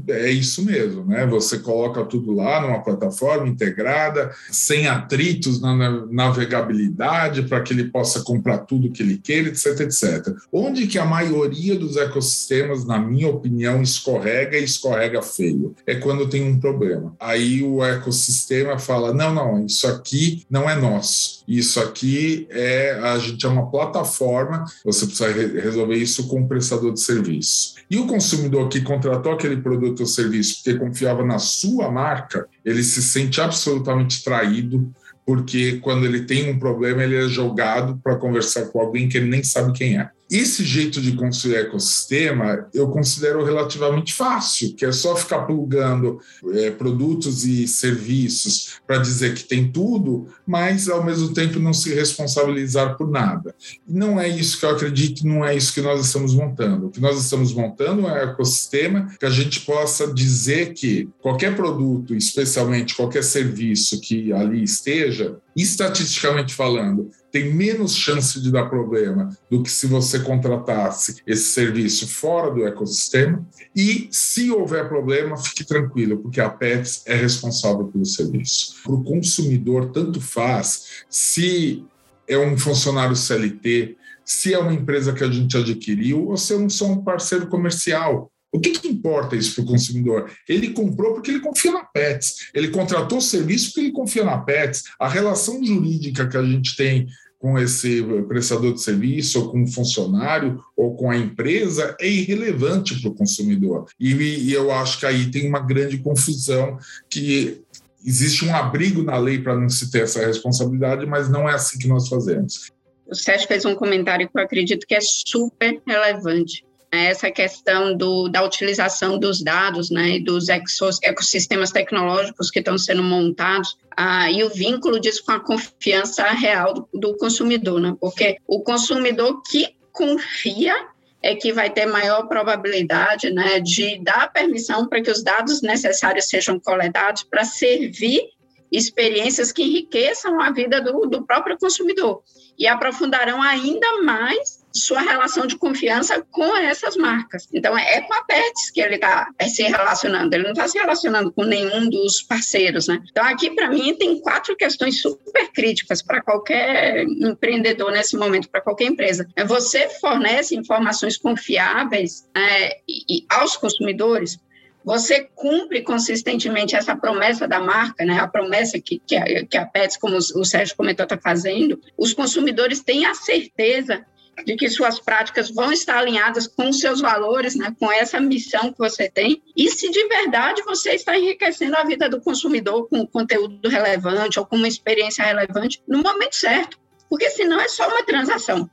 é 0.07 0.31
isso 0.31 0.65
mesmo, 0.65 1.05
né? 1.05 1.27
Você 1.27 1.59
coloca 1.59 2.05
tudo 2.05 2.33
lá 2.33 2.61
numa 2.61 2.81
plataforma 2.85 3.49
integrada, 3.49 4.31
sem 4.49 4.87
atritos 4.87 5.61
na 5.61 6.07
navegabilidade, 6.07 7.43
para 7.43 7.61
que 7.63 7.73
ele 7.73 7.91
possa 7.91 8.23
comprar 8.23 8.59
tudo 8.59 8.93
que 8.93 9.03
ele 9.03 9.19
queira, 9.19 9.49
etc, 9.49 9.81
etc. 9.81 10.37
Onde 10.53 10.87
que 10.87 11.01
a 11.01 11.05
maioria 11.05 11.75
dos 11.75 11.97
ecossistemas, 11.97 12.85
na 12.85 12.97
minha 12.97 13.27
opinião, 13.27 13.83
escorrega 13.83 14.57
e 14.57 14.63
escorrega 14.63 15.21
feio? 15.21 15.75
É 15.85 15.97
quando 15.97 16.29
tem 16.29 16.49
um 16.49 16.61
problema. 16.61 17.17
Aí 17.19 17.61
o 17.65 17.85
ecossistema 17.85 18.79
fala: 18.79 19.13
não, 19.13 19.35
não, 19.35 19.67
isso 19.67 19.89
aqui 19.89 20.47
não 20.49 20.71
é 20.71 20.77
nosso. 20.77 21.38
Isso 21.49 21.81
aqui 21.81 22.47
é 22.51 23.01
a 23.03 23.19
gente 23.19 23.47
é 23.47 23.49
uma 23.49 23.71
plataforma, 23.71 24.67
você 24.85 25.07
precisa 25.07 25.33
resolver 25.33 25.97
isso 25.97 26.29
com 26.29 26.43
o 26.43 26.47
prestador 26.47 26.93
de 26.93 27.01
serviço. 27.01 27.77
E 27.91 27.99
o 27.99 28.07
consumidor 28.07 28.69
que 28.69 28.83
contratou 28.83 29.33
aquele 29.33 29.57
produto 29.57 30.01
ou 30.01 30.07
serviço 30.07 30.63
porque 30.63 30.79
confiava 30.79 31.25
na 31.25 31.39
sua 31.39 31.91
marca, 31.91 32.47
ele 32.63 32.83
se 32.83 33.03
sente 33.03 33.41
absolutamente 33.41 34.23
traído, 34.23 34.93
porque 35.25 35.79
quando 35.83 36.05
ele 36.05 36.25
tem 36.25 36.51
um 36.51 36.59
problema, 36.59 37.03
ele 37.03 37.17
é 37.17 37.27
jogado 37.27 37.99
para 38.05 38.17
conversar 38.17 38.67
com 38.67 38.79
alguém 38.79 39.09
que 39.09 39.17
ele 39.17 39.31
nem 39.31 39.43
sabe 39.43 39.73
quem 39.73 39.99
é. 39.99 40.11
Esse 40.31 40.63
jeito 40.63 41.01
de 41.01 41.13
construir 41.13 41.57
ecossistema 41.57 42.69
eu 42.75 42.89
considero 42.89 43.43
relativamente 43.43 44.13
fácil, 44.13 44.75
que 44.75 44.85
é 44.85 44.93
só 44.93 45.17
ficar 45.17 45.41
plugando 45.41 46.21
é, 46.53 46.71
produtos 46.71 47.47
e 47.47 47.67
serviços 47.67 48.79
para 48.87 48.99
dizer 48.99 49.35
que 49.35 49.45
tem 49.45 49.73
tudo, 49.73 50.29
mas 50.47 50.89
ao 50.89 51.03
mesmo 51.03 51.33
tempo 51.33 51.59
não 51.59 51.73
se 51.73 51.95
responsabilizar 51.95 52.97
por 52.99 53.11
nada. 53.11 53.55
E 53.89 53.93
não 53.93 54.21
é 54.21 54.29
isso 54.29 54.59
que 54.59 54.67
eu 54.67 54.71
acredito, 54.71 55.27
não 55.27 55.45
é 55.45 55.57
isso 55.57 55.73
que 55.73 55.81
nós 55.81 56.05
estamos 56.05 56.35
montando. 56.35 56.87
O 56.87 56.91
que 56.91 57.01
nós 57.01 57.19
estamos 57.19 57.55
montando 57.55 58.07
é 58.07 58.13
um 58.13 58.31
ecossistema 58.31 59.09
que 59.19 59.25
a 59.25 59.31
gente 59.31 59.61
possa 59.61 60.13
dizer 60.13 60.75
que 60.75 61.09
qualquer 61.23 61.57
produto, 61.57 62.15
especialmente 62.15 62.95
qualquer 62.95 63.25
serviço 63.25 63.99
que 64.01 64.31
ali 64.33 64.63
esteja, 64.63 65.37
estatisticamente 65.57 66.55
falando, 66.55 67.11
tem 67.39 67.55
menos 67.55 67.95
chance 67.95 68.41
de 68.41 68.51
dar 68.51 68.69
problema 68.69 69.29
do 69.49 69.63
que 69.63 69.71
se 69.71 69.87
você 69.87 70.19
contratasse 70.19 71.23
esse 71.25 71.45
serviço 71.45 72.09
fora 72.09 72.51
do 72.51 72.67
ecossistema. 72.67 73.47
E 73.77 74.09
se 74.11 74.51
houver 74.51 74.89
problema, 74.89 75.37
fique 75.37 75.65
tranquilo, 75.65 76.19
porque 76.19 76.41
a 76.41 76.51
PETS 76.51 77.03
é 77.07 77.15
responsável 77.15 77.87
pelo 77.87 78.05
serviço. 78.05 78.75
Para 78.83 78.93
o 78.93 79.05
consumidor, 79.05 79.93
tanto 79.93 80.21
faz 80.21 81.05
se 81.09 81.85
é 82.27 82.37
um 82.37 82.59
funcionário 82.59 83.15
CLT, 83.15 83.97
se 84.25 84.53
é 84.53 84.59
uma 84.59 84.75
empresa 84.75 85.13
que 85.13 85.23
a 85.23 85.31
gente 85.31 85.57
adquiriu 85.57 86.29
ou 86.29 86.37
se 86.37 86.53
é 86.53 86.57
um, 86.57 86.69
só 86.69 86.87
um 86.87 87.05
parceiro 87.05 87.47
comercial. 87.47 88.33
O 88.51 88.59
que, 88.59 88.71
que 88.71 88.89
importa 88.89 89.37
isso 89.37 89.55
para 89.55 89.65
o 89.65 89.67
consumidor? 89.67 90.31
Ele 90.49 90.71
comprou 90.71 91.15
porque 91.15 91.31
ele 91.31 91.41
confia 91.41 91.71
na 91.71 91.85
Pets, 91.85 92.49
ele 92.55 92.69
contratou 92.69 93.19
o 93.19 93.23
serviço 93.23 93.67
porque 93.67 93.81
ele 93.81 93.93
confia 93.93 94.25
na 94.25 94.39
Pets. 94.39 94.85
A 94.99 95.07
relação 95.07 95.63
jurídica 95.65 96.27
que 96.27 96.37
a 96.37 96.43
gente 96.43 96.75
tem 96.75 97.07
com 97.39 97.59
esse 97.59 98.03
prestador 98.27 98.75
de 98.75 98.83
serviço, 98.83 99.41
ou 99.41 99.51
com 99.51 99.63
o 99.63 99.67
funcionário, 99.67 100.63
ou 100.77 100.97
com 100.97 101.11
a 101.11 101.17
empresa, 101.17 101.97
é 102.01 102.09
irrelevante 102.09 103.01
para 103.01 103.11
o 103.11 103.15
consumidor. 103.15 103.87
E, 103.99 104.13
e 104.13 104.53
eu 104.53 104.73
acho 104.73 104.99
que 104.99 105.07
aí 105.07 105.31
tem 105.31 105.49
uma 105.49 105.61
grande 105.61 105.99
confusão 105.99 106.79
que 107.09 107.63
existe 108.05 108.45
um 108.45 108.55
abrigo 108.55 109.03
na 109.03 109.17
lei 109.17 109.39
para 109.39 109.57
não 109.57 109.69
se 109.69 109.91
ter 109.91 110.03
essa 110.03 110.25
responsabilidade, 110.25 111.07
mas 111.07 111.29
não 111.29 111.49
é 111.49 111.55
assim 111.55 111.79
que 111.79 111.89
nós 111.89 112.09
fazemos. 112.09 112.73
O 113.07 113.15
Sérgio 113.15 113.49
fez 113.49 113.65
um 113.65 113.75
comentário 113.75 114.29
que 114.29 114.39
eu 114.39 114.43
acredito 114.43 114.87
que 114.87 114.95
é 114.95 115.01
super 115.01 115.81
relevante 115.87 116.68
essa 116.91 117.31
questão 117.31 117.97
do, 117.97 118.29
da 118.29 118.43
utilização 118.43 119.19
dos 119.19 119.43
dados 119.43 119.91
né, 119.91 120.17
e 120.17 120.25
dos 120.25 120.47
ecossistemas 120.49 121.71
tecnológicos 121.71 122.51
que 122.51 122.61
estão 122.61 122.79
sendo 122.79 123.03
montados 123.03 123.77
ah, 123.97 124.31
e 124.31 124.43
o 124.43 124.49
vínculo 124.49 124.99
disso 124.99 125.23
com 125.25 125.33
a 125.33 125.41
confiança 125.41 126.25
real 126.31 126.73
do, 126.73 126.89
do 126.95 127.17
consumidor, 127.17 127.81
né? 127.81 127.97
porque 128.01 128.39
o 128.47 128.63
consumidor 128.63 129.43
que 129.43 129.75
confia 129.93 130.75
é 131.23 131.35
que 131.35 131.53
vai 131.53 131.69
ter 131.69 131.85
maior 131.85 132.29
probabilidade 132.29 133.31
né, 133.31 133.61
de 133.61 133.99
dar 134.03 134.33
permissão 134.33 134.89
para 134.89 135.03
que 135.03 135.11
os 135.11 135.23
dados 135.23 135.61
necessários 135.61 136.27
sejam 136.27 136.61
coletados 136.61 137.25
para 137.25 137.45
servir 137.45 138.23
experiências 138.71 139.51
que 139.51 139.63
enriqueçam 139.63 140.41
a 140.41 140.51
vida 140.53 140.81
do, 140.81 141.07
do 141.07 141.27
próprio 141.27 141.59
consumidor 141.59 142.23
e 142.59 142.67
aprofundarão 142.67 143.43
ainda 143.43 144.03
mais 144.03 144.58
sua 144.79 145.01
relação 145.01 145.47
de 145.47 145.57
confiança 145.57 146.25
com 146.31 146.57
essas 146.57 146.97
marcas. 146.97 147.49
Então, 147.53 147.77
é 147.77 148.01
com 148.01 148.15
a 148.15 148.25
Pets 148.25 148.71
que 148.71 148.81
ele 148.81 148.97
está 148.97 149.29
se 149.49 149.63
relacionando, 149.63 150.35
ele 150.35 150.45
não 150.45 150.53
está 150.53 150.67
se 150.69 150.79
relacionando 150.79 151.33
com 151.33 151.45
nenhum 151.45 151.89
dos 151.89 152.23
parceiros, 152.23 152.89
né? 152.89 153.01
Então, 153.11 153.25
aqui, 153.25 153.51
para 153.51 153.69
mim, 153.69 153.95
tem 153.95 154.21
quatro 154.21 154.57
questões 154.57 155.01
super 155.01 155.53
críticas 155.53 156.03
para 156.03 156.21
qualquer 156.21 157.05
empreendedor 157.05 157.93
nesse 157.93 158.17
momento, 158.17 158.49
para 158.49 158.61
qualquer 158.61 158.85
empresa. 158.85 159.29
É, 159.37 159.45
você 159.45 159.89
fornece 160.01 160.55
informações 160.55 161.17
confiáveis 161.17 162.29
é, 162.37 162.79
e 162.89 163.25
aos 163.29 163.57
consumidores, 163.57 164.39
você 164.85 165.29
cumpre 165.35 165.83
consistentemente 165.83 166.75
essa 166.75 166.97
promessa 166.97 167.47
da 167.47 167.61
marca, 167.61 168.07
né? 168.07 168.19
a 168.19 168.27
promessa 168.27 168.81
que, 168.81 168.99
que, 169.07 169.17
a, 169.17 169.45
que 169.45 169.59
a 169.59 169.67
Pets, 169.67 169.99
como 169.99 170.17
o 170.17 170.45
Sérgio 170.45 170.77
comentou, 170.77 171.05
está 171.05 171.19
fazendo, 171.19 171.79
os 171.97 172.15
consumidores 172.15 172.81
têm 172.81 173.05
a 173.05 173.15
certeza 173.15 174.07
de 174.45 174.57
que 174.57 174.69
suas 174.69 175.01
práticas 175.01 175.51
vão 175.51 175.73
estar 175.73 175.99
alinhadas 175.99 176.47
com 176.47 176.69
os 176.69 176.81
seus 176.81 177.01
valores, 177.01 177.55
né, 177.55 177.75
com 177.79 177.91
essa 177.91 178.21
missão 178.21 178.73
que 178.73 178.79
você 178.79 179.09
tem, 179.09 179.43
e 179.57 179.71
se 179.71 179.91
de 179.91 180.07
verdade 180.09 180.63
você 180.63 180.93
está 180.93 181.17
enriquecendo 181.17 181.77
a 181.77 181.85
vida 181.85 182.09
do 182.09 182.21
consumidor 182.21 182.89
com 182.89 183.07
conteúdo 183.07 183.69
relevante 183.69 184.39
ou 184.39 184.47
com 184.47 184.57
uma 184.57 184.69
experiência 184.69 185.25
relevante 185.25 185.83
no 185.87 185.99
momento 186.03 186.35
certo, 186.35 186.79
porque 187.09 187.31
senão 187.31 187.61
é 187.61 187.69
só 187.69 187.89
uma 187.89 188.05
transação. 188.05 188.69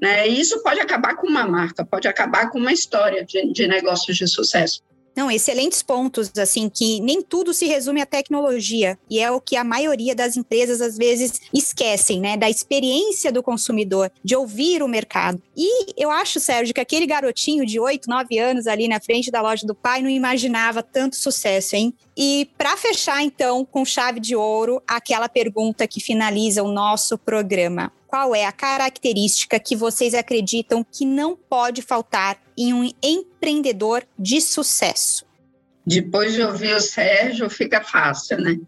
Né? 0.00 0.28
E 0.28 0.40
isso 0.40 0.62
pode 0.62 0.80
acabar 0.80 1.16
com 1.16 1.26
uma 1.26 1.46
marca, 1.46 1.84
pode 1.84 2.06
acabar 2.06 2.50
com 2.50 2.58
uma 2.58 2.72
história 2.72 3.24
de, 3.24 3.52
de 3.52 3.66
negócios 3.66 4.16
de 4.16 4.26
sucesso. 4.26 4.82
Não, 5.16 5.30
excelentes 5.30 5.82
pontos, 5.82 6.30
assim, 6.36 6.68
que 6.68 7.00
nem 7.00 7.22
tudo 7.22 7.54
se 7.54 7.64
resume 7.66 8.02
à 8.02 8.06
tecnologia, 8.06 8.98
e 9.08 9.18
é 9.18 9.30
o 9.30 9.40
que 9.40 9.56
a 9.56 9.64
maioria 9.64 10.14
das 10.14 10.36
empresas 10.36 10.82
às 10.82 10.98
vezes 10.98 11.40
esquecem, 11.54 12.20
né, 12.20 12.36
da 12.36 12.50
experiência 12.50 13.32
do 13.32 13.42
consumidor, 13.42 14.12
de 14.22 14.36
ouvir 14.36 14.82
o 14.82 14.88
mercado. 14.88 15.42
E 15.56 15.94
eu 15.96 16.10
acho, 16.10 16.38
Sérgio, 16.38 16.74
que 16.74 16.80
aquele 16.82 17.06
garotinho 17.06 17.64
de 17.64 17.80
8, 17.80 18.10
9 18.10 18.38
anos 18.38 18.66
ali 18.66 18.86
na 18.86 19.00
frente 19.00 19.30
da 19.30 19.40
loja 19.40 19.66
do 19.66 19.74
pai 19.74 20.02
não 20.02 20.10
imaginava 20.10 20.82
tanto 20.82 21.16
sucesso, 21.16 21.76
hein? 21.76 21.94
E 22.14 22.50
para 22.58 22.76
fechar, 22.76 23.22
então, 23.22 23.64
com 23.64 23.86
chave 23.86 24.20
de 24.20 24.36
ouro, 24.36 24.82
aquela 24.86 25.30
pergunta 25.30 25.86
que 25.86 25.98
finaliza 25.98 26.62
o 26.62 26.70
nosso 26.70 27.16
programa 27.16 27.90
qual 28.06 28.34
é 28.34 28.44
a 28.44 28.52
característica 28.52 29.58
que 29.58 29.76
vocês 29.76 30.14
acreditam 30.14 30.84
que 30.84 31.04
não 31.04 31.36
pode 31.36 31.82
faltar 31.82 32.38
em 32.56 32.72
um 32.72 32.90
empreendedor 33.02 34.04
de 34.18 34.40
sucesso? 34.40 35.26
Depois 35.84 36.34
de 36.34 36.42
ouvir 36.42 36.74
o 36.74 36.80
Sérgio, 36.80 37.48
fica 37.48 37.80
fácil, 37.80 38.40
né? 38.40 38.58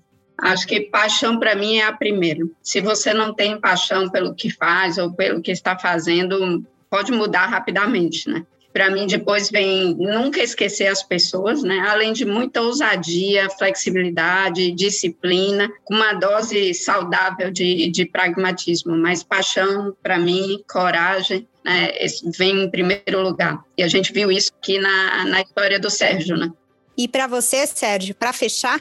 Acho 0.40 0.66
que 0.68 0.83
paixão 0.83 1.38
para 1.38 1.57
mim 1.57 1.79
é 1.79 1.85
a 1.85 1.92
primeira. 1.92 2.46
Se 2.62 2.81
você 2.81 3.12
não 3.12 3.35
tem 3.35 3.61
paixão 3.61 4.09
pelo 4.09 4.35
que 4.35 4.51
faz 4.51 4.96
ou 4.96 5.12
pelo 5.12 5.42
que 5.42 5.51
está 5.51 5.77
fazendo, 5.77 6.64
pode 6.88 7.11
mudar 7.11 7.46
rapidamente, 7.46 8.29
né? 8.29 8.46
Para 8.78 8.92
mim, 8.92 9.08
depois 9.08 9.50
vem 9.50 9.96
nunca 9.98 10.40
esquecer 10.40 10.86
as 10.86 11.02
pessoas, 11.02 11.64
né? 11.64 11.80
Além 11.88 12.12
de 12.12 12.24
muita 12.24 12.60
ousadia, 12.60 13.50
flexibilidade, 13.50 14.70
disciplina, 14.70 15.68
uma 15.90 16.12
dose 16.12 16.72
saudável 16.74 17.50
de, 17.50 17.90
de 17.90 18.06
pragmatismo. 18.06 18.96
Mas 18.96 19.24
paixão, 19.24 19.96
para 20.00 20.16
mim, 20.16 20.62
coragem, 20.70 21.44
né? 21.64 21.90
vem 22.38 22.66
em 22.66 22.70
primeiro 22.70 23.20
lugar. 23.20 23.64
E 23.76 23.82
a 23.82 23.88
gente 23.88 24.12
viu 24.12 24.30
isso 24.30 24.52
aqui 24.56 24.78
na, 24.78 25.24
na 25.24 25.40
história 25.40 25.80
do 25.80 25.90
Sérgio, 25.90 26.36
né? 26.36 26.48
E 26.96 27.08
para 27.08 27.26
você, 27.26 27.66
Sérgio, 27.66 28.14
para 28.14 28.32
fechar, 28.32 28.80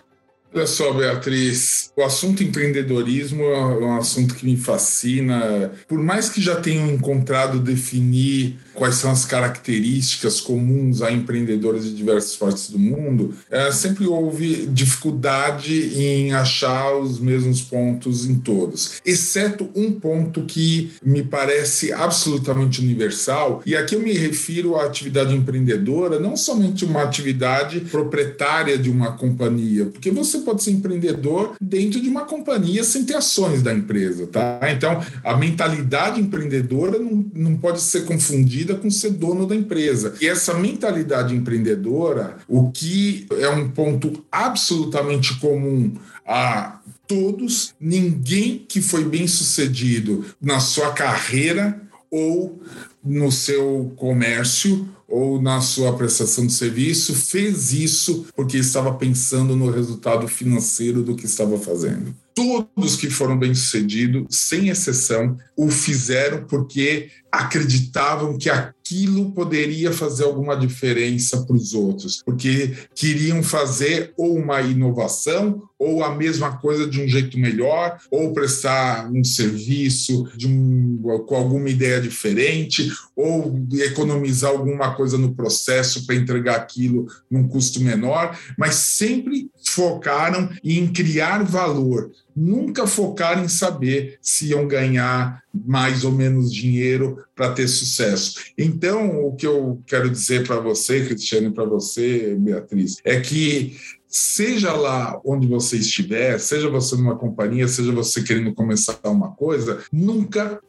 Olha 0.53 0.65
só, 0.65 0.93
Beatriz, 0.93 1.91
o 1.95 2.01
assunto 2.01 2.41
empreendedorismo 2.41 3.43
é 3.43 3.85
um 3.85 3.97
assunto 3.97 4.33
que 4.33 4.45
me 4.45 4.55
fascina. 4.55 5.71
Por 5.87 5.99
mais 5.99 6.29
que 6.29 6.41
já 6.41 6.55
tenham 6.55 6.89
encontrado 6.89 7.59
definir 7.59 8.57
quais 8.73 8.95
são 8.95 9.11
as 9.11 9.25
características 9.25 10.39
comuns 10.39 11.01
a 11.01 11.11
empreendedores 11.11 11.83
de 11.83 11.95
diversas 11.95 12.35
partes 12.35 12.69
do 12.69 12.79
mundo, 12.79 13.33
é, 13.49 13.71
sempre 13.71 14.05
houve 14.05 14.67
dificuldade 14.67 15.91
em 15.95 16.31
achar 16.31 16.95
os 16.95 17.19
mesmos 17.19 17.61
pontos 17.61 18.25
em 18.25 18.35
todos, 18.35 19.01
exceto 19.03 19.69
um 19.75 19.91
ponto 19.91 20.45
que 20.45 20.91
me 21.03 21.23
parece 21.23 21.91
absolutamente 21.91 22.79
universal, 22.79 23.63
e 23.65 23.75
aqui 23.75 23.95
eu 23.95 23.99
me 23.99 24.13
refiro 24.13 24.75
à 24.75 24.85
atividade 24.85 25.35
empreendedora, 25.35 26.19
não 26.19 26.37
somente 26.37 26.85
uma 26.85 27.01
atividade 27.01 27.79
proprietária 27.81 28.77
de 28.77 28.89
uma 28.89 29.13
companhia, 29.13 29.85
porque 29.85 30.11
você 30.11 30.36
pode 30.41 30.63
ser 30.63 30.71
empreendedor 30.71 31.55
dentro 31.59 32.01
de 32.01 32.09
uma 32.09 32.25
companhia 32.25 32.83
sem 32.83 33.03
ter 33.03 33.15
ações 33.15 33.61
da 33.61 33.73
empresa, 33.73 34.27
tá? 34.27 34.59
Então, 34.71 35.01
a 35.23 35.35
mentalidade 35.35 36.19
empreendedora 36.19 36.99
não, 36.99 37.25
não 37.33 37.57
pode 37.57 37.81
ser 37.81 38.05
confundida 38.05 38.75
com 38.75 38.89
ser 38.89 39.11
dono 39.11 39.45
da 39.45 39.55
empresa. 39.55 40.13
E 40.21 40.27
essa 40.27 40.53
mentalidade 40.53 41.35
empreendedora, 41.35 42.37
o 42.47 42.71
que 42.71 43.27
é 43.39 43.49
um 43.49 43.69
ponto 43.69 44.23
absolutamente 44.31 45.39
comum 45.39 45.93
a 46.25 46.79
todos, 47.07 47.73
ninguém 47.79 48.65
que 48.67 48.81
foi 48.81 49.05
bem 49.05 49.27
sucedido 49.27 50.25
na 50.41 50.59
sua 50.59 50.91
carreira 50.91 51.81
ou 52.11 52.61
no 53.03 53.31
seu 53.31 53.93
comércio 53.95 54.87
ou 55.07 55.41
na 55.41 55.61
sua 55.61 55.93
prestação 55.93 56.45
de 56.45 56.53
serviço 56.53 57.15
fez 57.15 57.71
isso 57.71 58.25
porque 58.35 58.57
estava 58.57 58.93
pensando 58.93 59.55
no 59.55 59.71
resultado 59.71 60.27
financeiro 60.27 61.01
do 61.01 61.15
que 61.15 61.25
estava 61.25 61.57
fazendo. 61.57 62.13
Todos 62.37 62.95
que 62.95 63.09
foram 63.09 63.35
bem-sucedidos, 63.35 64.37
sem 64.37 64.69
exceção, 64.69 65.35
o 65.55 65.71
fizeram 65.71 66.45
porque 66.45 67.09
acreditavam 67.31 68.37
que 68.37 68.47
aquilo 68.47 69.31
poderia 69.31 69.91
fazer 69.91 70.23
alguma 70.23 70.55
diferença 70.55 71.43
para 71.43 71.55
os 71.55 71.73
outros, 71.73 72.21
porque 72.23 72.75
queriam 72.93 73.41
fazer 73.41 74.13
ou 74.15 74.35
uma 74.35 74.61
inovação 74.61 75.63
ou 75.79 76.03
a 76.03 76.15
mesma 76.15 76.57
coisa 76.57 76.87
de 76.87 76.99
um 76.99 77.07
jeito 77.07 77.37
melhor, 77.37 77.99
ou 78.09 78.33
prestar 78.33 79.11
um 79.11 79.23
serviço 79.23 80.27
um, 80.43 80.99
com 81.27 81.35
alguma 81.35 81.69
ideia 81.69 82.01
diferente, 82.01 82.91
ou 83.15 83.59
economizar 83.73 84.51
alguma 84.51 84.95
coisa 84.95 85.17
no 85.17 85.35
processo 85.35 86.05
para 86.05 86.15
entregar 86.15 86.55
aquilo 86.55 87.05
num 87.29 87.47
custo 87.47 87.79
menor, 87.79 88.37
mas 88.57 88.75
sempre 88.75 89.51
focaram 89.77 90.49
em 90.63 90.91
criar 90.91 91.43
valor, 91.43 92.11
nunca 92.35 92.87
focaram 92.87 93.43
em 93.43 93.47
saber 93.47 94.17
se 94.19 94.47
iam 94.47 94.67
ganhar 94.67 95.43
mais 95.53 96.03
ou 96.03 96.11
menos 96.11 96.51
dinheiro 96.51 97.23
para 97.35 97.53
ter 97.53 97.67
sucesso. 97.67 98.39
Então, 98.57 99.23
o 99.23 99.35
que 99.35 99.45
eu 99.45 99.79
quero 99.85 100.09
dizer 100.09 100.47
para 100.47 100.59
você, 100.59 101.05
Cristiane, 101.05 101.51
para 101.51 101.63
você, 101.63 102.35
Beatriz, 102.39 102.97
é 103.05 103.19
que 103.19 103.77
seja 104.07 104.73
lá 104.73 105.21
onde 105.23 105.45
você 105.45 105.77
estiver, 105.77 106.39
seja 106.39 106.71
você 106.71 106.95
numa 106.95 107.15
companhia, 107.15 107.67
seja 107.67 107.91
você 107.91 108.23
querendo 108.23 108.55
começar 108.55 108.99
uma 109.03 109.29
coisa, 109.29 109.83
nunca 109.91 110.59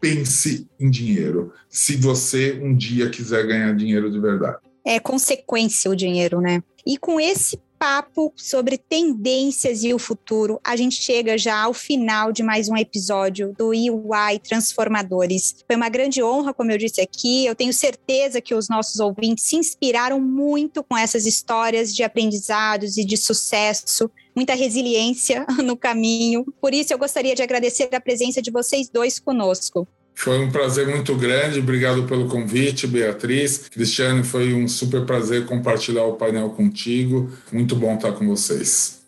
pense 0.00 0.66
em 0.80 0.88
dinheiro. 0.88 1.52
Se 1.68 1.96
você 1.96 2.58
um 2.62 2.74
dia 2.74 3.10
quiser 3.10 3.46
ganhar 3.46 3.76
dinheiro 3.76 4.10
de 4.10 4.18
verdade. 4.18 4.56
É 4.86 4.98
consequência 4.98 5.90
o 5.90 5.96
dinheiro, 5.96 6.40
né? 6.40 6.62
E 6.86 6.98
com 6.98 7.18
esse 7.18 7.58
papo 7.84 8.32
sobre 8.34 8.78
tendências 8.78 9.84
e 9.84 9.92
o 9.92 9.98
futuro, 9.98 10.58
a 10.64 10.74
gente 10.74 11.02
chega 11.02 11.36
já 11.36 11.64
ao 11.64 11.74
final 11.74 12.32
de 12.32 12.42
mais 12.42 12.66
um 12.66 12.78
episódio 12.78 13.54
do 13.58 13.68
UI 13.68 14.38
Transformadores. 14.42 15.56
Foi 15.66 15.76
uma 15.76 15.90
grande 15.90 16.22
honra, 16.22 16.54
como 16.54 16.72
eu 16.72 16.78
disse 16.78 17.02
aqui. 17.02 17.44
Eu 17.44 17.54
tenho 17.54 17.74
certeza 17.74 18.40
que 18.40 18.54
os 18.54 18.70
nossos 18.70 19.00
ouvintes 19.00 19.44
se 19.44 19.56
inspiraram 19.56 20.18
muito 20.18 20.82
com 20.82 20.96
essas 20.96 21.26
histórias 21.26 21.94
de 21.94 22.02
aprendizados 22.02 22.96
e 22.96 23.04
de 23.04 23.18
sucesso 23.18 24.10
muita 24.34 24.54
resiliência 24.54 25.46
no 25.62 25.76
caminho. 25.76 26.44
Por 26.60 26.74
isso, 26.74 26.92
eu 26.92 26.98
gostaria 26.98 27.34
de 27.34 27.42
agradecer 27.42 27.88
a 27.94 28.00
presença 28.00 28.42
de 28.42 28.50
vocês 28.50 28.88
dois 28.88 29.20
conosco. 29.20 29.86
Foi 30.14 30.38
um 30.38 30.50
prazer 30.50 30.86
muito 30.86 31.14
grande, 31.16 31.58
obrigado 31.58 32.04
pelo 32.04 32.28
convite, 32.28 32.86
Beatriz. 32.86 33.68
Cristiane, 33.68 34.22
foi 34.22 34.54
um 34.54 34.66
super 34.66 35.04
prazer 35.04 35.44
compartilhar 35.44 36.04
o 36.04 36.14
painel 36.14 36.50
contigo. 36.50 37.30
Muito 37.52 37.76
bom 37.76 37.94
estar 37.94 38.12
com 38.12 38.26
vocês. 38.26 39.03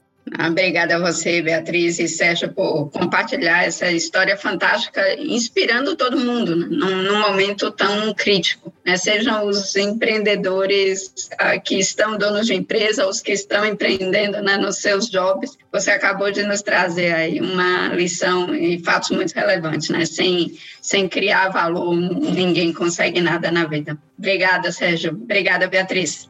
Obrigada 0.49 0.97
a 0.97 0.99
você, 0.99 1.41
Beatriz 1.41 2.01
e 2.01 2.09
Sérgio, 2.09 2.53
por 2.53 2.91
compartilhar 2.91 3.65
essa 3.65 3.91
história 3.93 4.37
fantástica, 4.37 5.15
inspirando 5.21 5.95
todo 5.95 6.19
mundo 6.19 6.57
né? 6.57 6.67
num, 6.69 7.03
num, 7.03 7.21
momento 7.21 7.71
tão 7.71 8.13
crítico. 8.13 8.73
Né? 8.85 8.97
Sejam 8.97 9.47
os 9.47 9.77
empreendedores 9.77 11.31
uh, 11.35 11.63
que 11.63 11.79
estão 11.79 12.19
donos 12.19 12.47
de 12.47 12.55
empresa, 12.55 13.07
os 13.07 13.21
que 13.21 13.31
estão 13.31 13.65
empreendendo 13.65 14.43
né, 14.43 14.57
nos 14.57 14.79
seus 14.79 15.09
jobs. 15.09 15.57
Você 15.73 15.93
acabou 15.93 16.33
de 16.33 16.43
nos 16.43 16.61
trazer 16.61 17.15
aí 17.15 17.41
uma 17.41 17.89
lição 17.95 18.53
e 18.53 18.81
fatos 18.81 19.11
muito 19.11 19.33
relevantes. 19.33 19.91
Né? 19.91 20.05
Sem, 20.05 20.59
sem 20.83 21.09
criar 21.09 21.51
valor, 21.51 21.95
ninguém 21.95 22.73
consegue 22.73 23.21
nada 23.21 23.53
na 23.53 23.65
vida. 23.65 23.97
Obrigada, 24.19 24.73
Sérgio. 24.73 25.13
Obrigada, 25.13 25.69
Beatriz. 25.69 26.29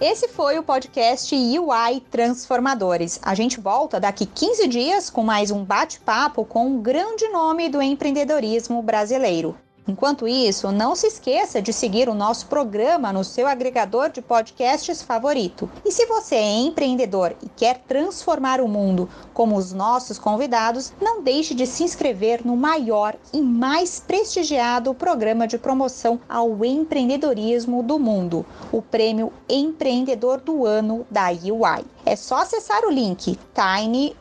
Esse 0.00 0.28
foi 0.28 0.56
o 0.56 0.62
podcast 0.62 1.34
UI 1.34 2.00
Transformadores. 2.08 3.18
A 3.20 3.34
gente 3.34 3.58
volta 3.58 3.98
daqui 3.98 4.26
15 4.26 4.68
dias 4.68 5.10
com 5.10 5.24
mais 5.24 5.50
um 5.50 5.64
bate-papo 5.64 6.44
com 6.44 6.68
um 6.68 6.80
grande 6.80 7.28
nome 7.30 7.68
do 7.68 7.82
empreendedorismo 7.82 8.80
brasileiro. 8.80 9.58
Enquanto 9.88 10.28
isso, 10.28 10.70
não 10.70 10.94
se 10.94 11.06
esqueça 11.06 11.62
de 11.62 11.72
seguir 11.72 12.10
o 12.10 12.14
nosso 12.14 12.46
programa 12.46 13.10
no 13.10 13.24
seu 13.24 13.46
agregador 13.46 14.10
de 14.10 14.20
podcasts 14.20 15.00
favorito. 15.00 15.70
E 15.82 15.90
se 15.90 16.04
você 16.04 16.34
é 16.34 16.58
empreendedor 16.58 17.34
e 17.42 17.48
quer 17.48 17.78
transformar 17.88 18.60
o 18.60 18.68
mundo 18.68 19.08
como 19.32 19.56
os 19.56 19.72
nossos 19.72 20.18
convidados, 20.18 20.92
não 21.00 21.22
deixe 21.22 21.54
de 21.54 21.66
se 21.66 21.84
inscrever 21.84 22.44
no 22.44 22.54
maior 22.54 23.16
e 23.32 23.40
mais 23.40 23.98
prestigiado 23.98 24.92
programa 24.92 25.46
de 25.46 25.56
promoção 25.56 26.20
ao 26.28 26.62
empreendedorismo 26.62 27.82
do 27.82 27.98
mundo, 27.98 28.44
o 28.70 28.82
Prêmio 28.82 29.32
Empreendedor 29.48 30.38
do 30.38 30.66
Ano 30.66 31.06
da 31.10 31.28
UI. 31.30 31.86
É 32.08 32.16
só 32.16 32.36
acessar 32.36 32.86
o 32.86 32.90
link 32.90 33.38
tinyurl.com 33.52 34.14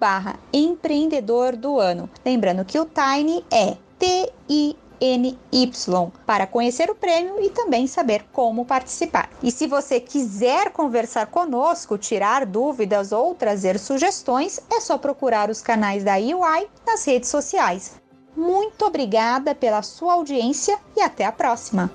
barra 0.00 0.36
empreendedor 0.50 1.54
do 1.54 1.78
ano. 1.78 2.08
Lembrando 2.24 2.64
que 2.64 2.80
o 2.80 2.86
Tiny 2.86 3.44
é 3.52 3.76
T-I 3.98 4.78
NY 4.98 5.72
para 6.24 6.46
conhecer 6.46 6.88
o 6.88 6.94
prêmio 6.94 7.38
e 7.38 7.50
também 7.50 7.86
saber 7.86 8.24
como 8.32 8.64
participar. 8.64 9.28
E 9.42 9.52
se 9.52 9.66
você 9.66 10.00
quiser 10.00 10.70
conversar 10.70 11.26
conosco, 11.26 11.98
tirar 11.98 12.46
dúvidas 12.46 13.12
ou 13.12 13.34
trazer 13.34 13.78
sugestões, 13.78 14.58
é 14.72 14.80
só 14.80 14.96
procurar 14.96 15.50
os 15.50 15.60
canais 15.60 16.02
da 16.02 16.14
UI 16.14 16.66
nas 16.86 17.04
redes 17.04 17.28
sociais. 17.28 18.00
Muito 18.34 18.86
obrigada 18.86 19.54
pela 19.54 19.82
sua 19.82 20.14
audiência 20.14 20.78
e 20.96 21.02
até 21.02 21.26
a 21.26 21.32
próxima! 21.32 21.94